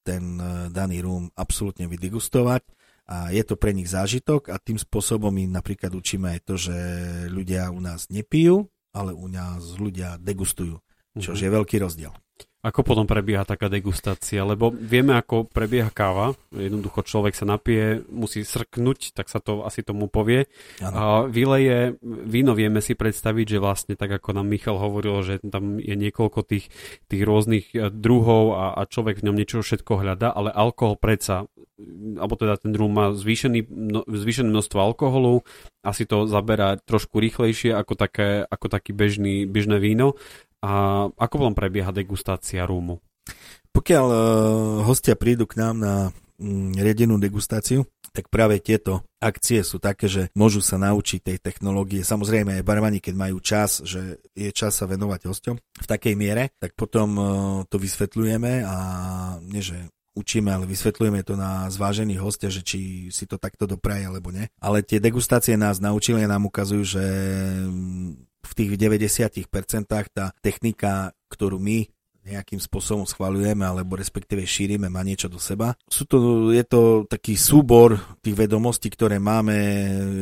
[0.04, 2.64] ten eh, daný rum absolútne vydegustovať
[3.04, 6.78] a je to pre nich zážitok a tým spôsobom my napríklad učíme aj to, že
[7.28, 10.80] ľudia u nás nepijú, ale u nás ľudia degustujú,
[11.20, 11.44] čo mm-hmm.
[11.44, 12.14] je veľký rozdiel.
[12.64, 14.40] Ako potom prebieha taká degustácia?
[14.48, 16.32] Lebo vieme, ako prebieha káva.
[16.56, 20.48] Jednoducho človek sa napije, musí srknúť, tak sa to asi tomu povie.
[20.80, 20.96] Ano.
[20.96, 25.76] A vyleje, víno vieme si predstaviť, že vlastne tak ako nám Michal hovoril, že tam
[25.76, 26.72] je niekoľko tých,
[27.12, 31.52] tých rôznych e, druhov a, a človek v ňom niečo všetko hľadá, ale alkohol predsa,
[32.16, 35.44] alebo teda ten druh má zvýšený, no, zvýšené množstvo alkoholu,
[35.84, 40.16] asi to zaberá trošku rýchlejšie ako, také, ako taký bežný, bežné víno
[40.64, 40.72] a
[41.12, 43.04] ako potom prebieha degustácia rúmu?
[43.76, 44.18] Pokiaľ uh,
[44.88, 45.94] hostia prídu k nám na
[46.40, 47.84] mm, riedenú degustáciu,
[48.14, 52.06] tak práve tieto akcie sú také, že môžu sa naučiť tej technológie.
[52.06, 56.54] Samozrejme aj barmani, keď majú čas, že je čas sa venovať hosťom v takej miere,
[56.62, 57.28] tak potom uh,
[57.68, 58.78] to vysvetľujeme a
[59.44, 64.06] nie, že učíme, ale vysvetľujeme to na zvážených hostia, že či si to takto dopraje
[64.06, 64.46] alebo nie.
[64.62, 67.06] Ale tie degustácie nás naučili a nám ukazujú, že
[68.44, 69.48] v tých 90%
[70.12, 71.88] tá technika, ktorú my
[72.24, 75.76] nejakým spôsobom schvaľujeme alebo respektíve šírime, má niečo do seba.
[75.92, 79.56] Sú to, je to taký súbor tých vedomostí, ktoré máme,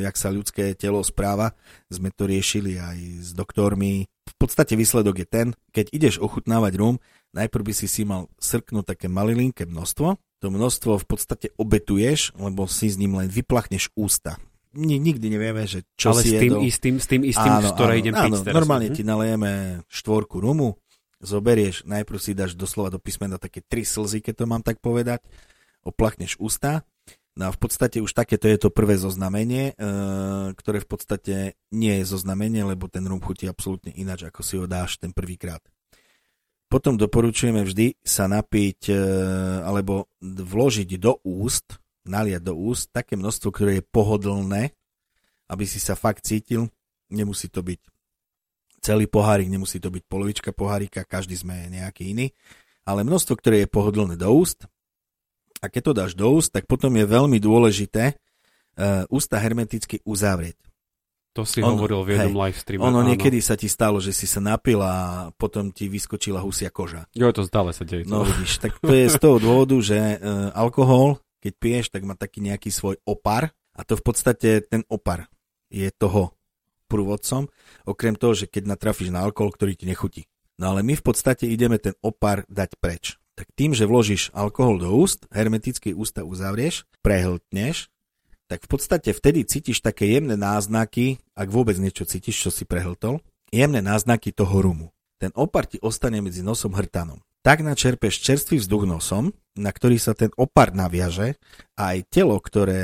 [0.02, 1.54] jak sa ľudské telo správa.
[1.94, 4.10] Sme to riešili aj s doktormi.
[4.10, 6.98] V podstate výsledok je ten, keď ideš ochutnávať rum,
[7.38, 10.18] najprv by si si mal srknúť také malilinké množstvo.
[10.42, 14.42] To množstvo v podstate obetuješ, lebo si s ním len vyplachneš ústa
[14.76, 16.62] nikdy nevieme, že čo Ale si s tým jedol.
[16.64, 18.56] istým, s tým istým, áno, z ktorej áno, idem áno, piť teraz.
[18.56, 18.96] normálne Mhm.
[18.96, 19.52] ti nalejeme
[19.92, 20.80] štvorku rumu,
[21.22, 25.22] zoberieš, najprv si dáš doslova do písmena také tri slzy, keď to mám tak povedať,
[25.86, 26.82] oplachneš ústa,
[27.38, 29.84] no a v podstate už takéto je to prvé zoznamenie, e,
[30.58, 31.34] ktoré v podstate
[31.70, 35.62] nie je zoznamenie, lebo ten rum chutí absolútne ináč, ako si ho dáš ten prvýkrát.
[36.72, 38.96] Potom doporučujeme vždy sa napiť e,
[39.68, 41.78] alebo vložiť do úst,
[42.08, 44.74] naliať do úst také množstvo, ktoré je pohodlné,
[45.52, 46.72] aby si sa fakt cítil.
[47.12, 47.80] Nemusí to byť
[48.82, 52.34] celý pohárik, nemusí to byť polovička pohárika, každý sme nejaký iný,
[52.84, 54.66] ale množstvo, ktoré je pohodlné do úst.
[55.62, 60.58] A keď to dáš do úst, tak potom je veľmi dôležité uh, ústa hermeticky uzavrieť.
[61.38, 62.82] To si Ono- hovoril v jednom hej, live streame.
[62.84, 63.08] Ono áno.
[63.08, 67.08] niekedy sa ti stalo, že si sa napil a potom ti vyskočila husia koža.
[67.16, 68.04] Jo, to stále sa deje.
[68.04, 72.14] No vidíš, tak to je z toho dôvodu, že uh, alkohol, keď piješ, tak má
[72.14, 75.28] taký nejaký svoj opar a to v podstate ten opar
[75.74, 76.38] je toho
[76.86, 77.48] prúvodcom,
[77.88, 80.28] okrem toho, že keď natrafíš na alkohol, ktorý ti nechutí.
[80.60, 83.18] No ale my v podstate ideme ten opar dať preč.
[83.34, 87.90] Tak tým, že vložíš alkohol do úst, hermeticky ústa uzavrieš, prehltneš,
[88.52, 93.24] tak v podstate vtedy cítiš také jemné náznaky, ak vôbec niečo cítiš, čo si prehltol,
[93.50, 94.92] jemné náznaky toho rumu.
[95.18, 97.24] Ten opar ti ostane medzi nosom hrtanom.
[97.42, 101.42] Tak načerpeš čerstvý vzduch nosom, na ktorý sa ten opar naviaže
[101.74, 102.84] a aj telo, ktoré,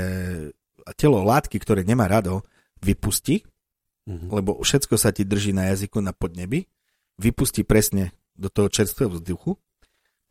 [0.97, 2.41] telo látky, ktoré nemá rado,
[2.81, 3.45] vypustí,
[4.07, 4.31] Mhm.
[4.31, 6.63] lebo všetko sa ti drží na jazyku na podnebi,
[7.19, 9.59] vypustí presne do toho čerstvého vzduchu.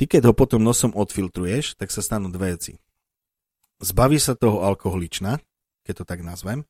[0.00, 2.80] Ty keď ho potom nosom odfiltruješ, tak sa stanú dve veci.
[3.84, 5.36] Zbaví sa toho alkoholična,
[5.84, 6.64] keď to tak nazvem,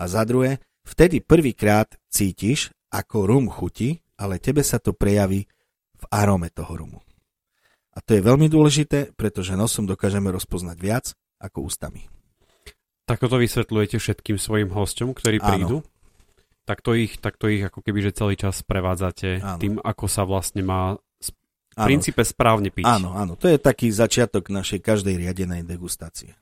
[0.00, 5.44] a za druhé, vtedy prvýkrát cítiš, ako rum chutí, ale tebe sa to prejaví
[5.98, 7.00] v arome toho rumu.
[7.94, 11.06] A to je veľmi dôležité, pretože nosom dokážeme rozpoznať viac
[11.42, 12.06] ako ústami.
[13.08, 15.46] Tak to vysvetľujete všetkým svojim hosťom, ktorí Áno.
[15.48, 15.76] prídu?
[16.68, 19.58] Tak to ich, tak to ich ako keby, že celý čas prevádzate Áno.
[19.58, 21.28] tým, ako sa vlastne má v
[21.74, 22.84] Áno, princípe správne piť.
[22.84, 26.34] áno, áno, to je taký začiatok našej každej riadenej degustácie.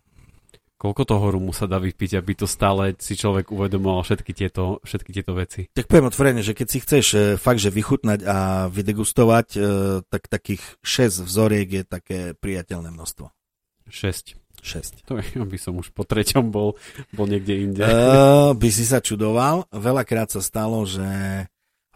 [0.76, 5.08] Koľko toho rumu sa dá vypiť, aby to stále si človek uvedomoval všetky tieto, všetky
[5.08, 5.72] tieto veci?
[5.72, 9.58] Tak poviem otvorene, že keď si chceš e, fakt, že vychutnať a vydegustovať, e,
[10.04, 13.32] tak takých 6 vzoriek je také priateľné množstvo.
[13.88, 14.36] 6.
[14.60, 15.08] 6.
[15.08, 16.76] To je, aby som už po treťom bol,
[17.16, 17.80] bol niekde inde.
[17.80, 19.64] Uh, by si sa čudoval.
[19.72, 21.08] Veľakrát sa stalo, že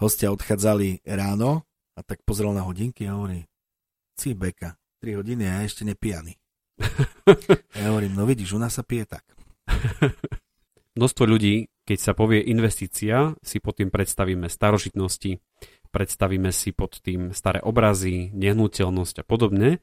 [0.01, 3.45] hostia odchádzali ráno a tak pozrel na hodinky a hovorí,
[4.17, 6.40] si beka, 3 hodiny a ja ešte nepijaný.
[7.79, 9.25] Ja hovorím, no vidíš, u nás sa pije tak.
[10.99, 15.39] Množstvo ľudí, keď sa povie investícia, si pod tým predstavíme starožitnosti,
[15.95, 19.79] predstavíme si pod tým staré obrazy, nehnuteľnosť a podobne,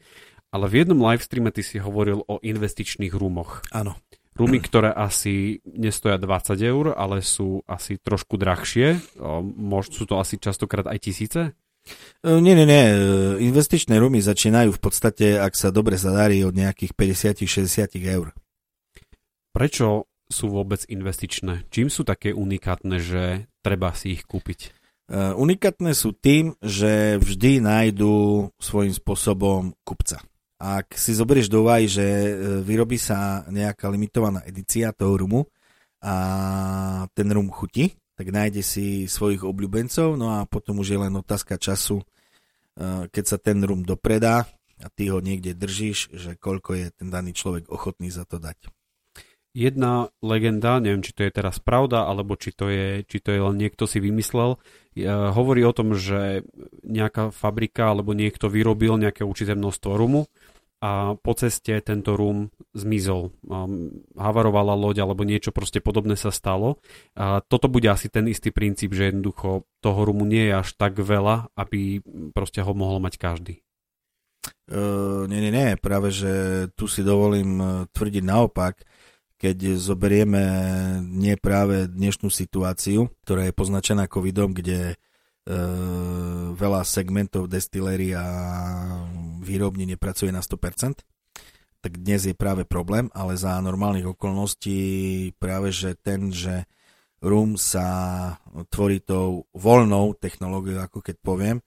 [0.52, 3.64] ale v jednom livestreame ty si hovoril o investičných rumoch.
[3.72, 3.95] Áno.
[4.36, 9.00] Rumy, ktoré asi nestoja 20 eur, ale sú asi trošku drahšie.
[9.88, 11.41] Sú to asi častokrát aj tisíce?
[12.24, 12.86] E, Nie, nie, nie.
[12.92, 12.96] E,
[13.44, 18.34] Investičné rumy začínajú v podstate, ak sa dobre zadarí, od nejakých 50-60 eur.
[19.52, 21.66] Prečo sú vôbec investičné?
[21.72, 24.60] Čím sú také unikátne, že treba si ich kúpiť?
[24.68, 24.70] E,
[25.34, 30.20] Unikátne sú tým, že vždy nájdú svojím spôsobom kupca.
[30.58, 32.02] Ak si zoberieš do úvahy, že
[32.66, 35.46] vyrobí sa nejaká limitovaná edícia toho rumu
[36.02, 41.13] a ten rum chutí, tak nájde si svojich obľúbencov, no a potom už je len
[41.13, 42.05] otázka času, e,
[43.13, 44.49] keď sa ten rum dopredá
[44.82, 48.74] a ty ho niekde držíš, že koľko je ten daný človek ochotný za to dať.
[49.57, 53.41] Jedna legenda, neviem, či to je teraz pravda, alebo či to je, či to je
[53.41, 56.41] len niekto si vymyslel, e, hovorí o tom, že
[56.82, 60.26] nejaká fabrika alebo niekto vyrobil nejaké určité množstvo rumu
[60.78, 63.34] a po ceste tento rum zmizol.
[63.50, 66.78] Um, havarovala loď alebo niečo proste podobné sa stalo.
[67.18, 71.02] A toto bude asi ten istý princíp, že jednoducho toho rumu nie je až tak
[71.02, 73.66] veľa, aby proste ho mohol mať každý.
[74.70, 78.84] Uh, nie, nie, nie, práve že tu si dovolím uh, tvrdiť naopak,
[79.38, 80.44] keď zoberieme
[81.02, 88.26] nie práve dnešnú situáciu, ktorá je poznačená covidom, kde uh, veľa segmentov destilery a
[89.40, 91.02] výrobní nepracuje na 100%,
[91.82, 96.66] tak dnes je práve problém, ale za normálnych okolností práve že ten, že
[97.22, 97.88] rum sa
[98.70, 101.58] tvorí tou voľnou technológiou, ako keď poviem,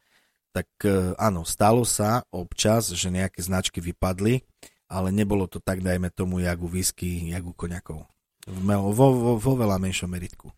[0.51, 4.43] tak e, áno, stalo sa občas, že nejaké značky vypadli,
[4.91, 8.03] ale nebolo to tak, dajme tomu, jak u whisky, jak u koňakov.
[8.51, 10.51] Vo, vo, vo veľa menšom meritku.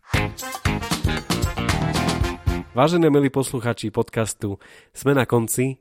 [2.73, 4.57] Vážené milí posluchači podcastu,
[4.97, 5.77] sme na konci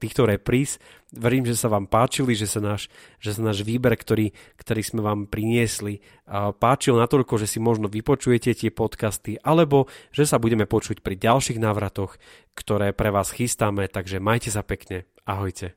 [0.00, 0.80] týchto repríz.
[1.12, 2.88] Verím, že sa vám páčili, že sa náš,
[3.20, 6.00] že sa náš výber, ktorý, ktorý sme vám priniesli,
[6.56, 11.60] páčil natoľko, že si možno vypočujete tie podcasty, alebo že sa budeme počuť pri ďalších
[11.60, 12.16] návratoch,
[12.56, 15.04] ktoré pre vás chystáme, takže majte sa pekne.
[15.28, 15.76] Ahojte.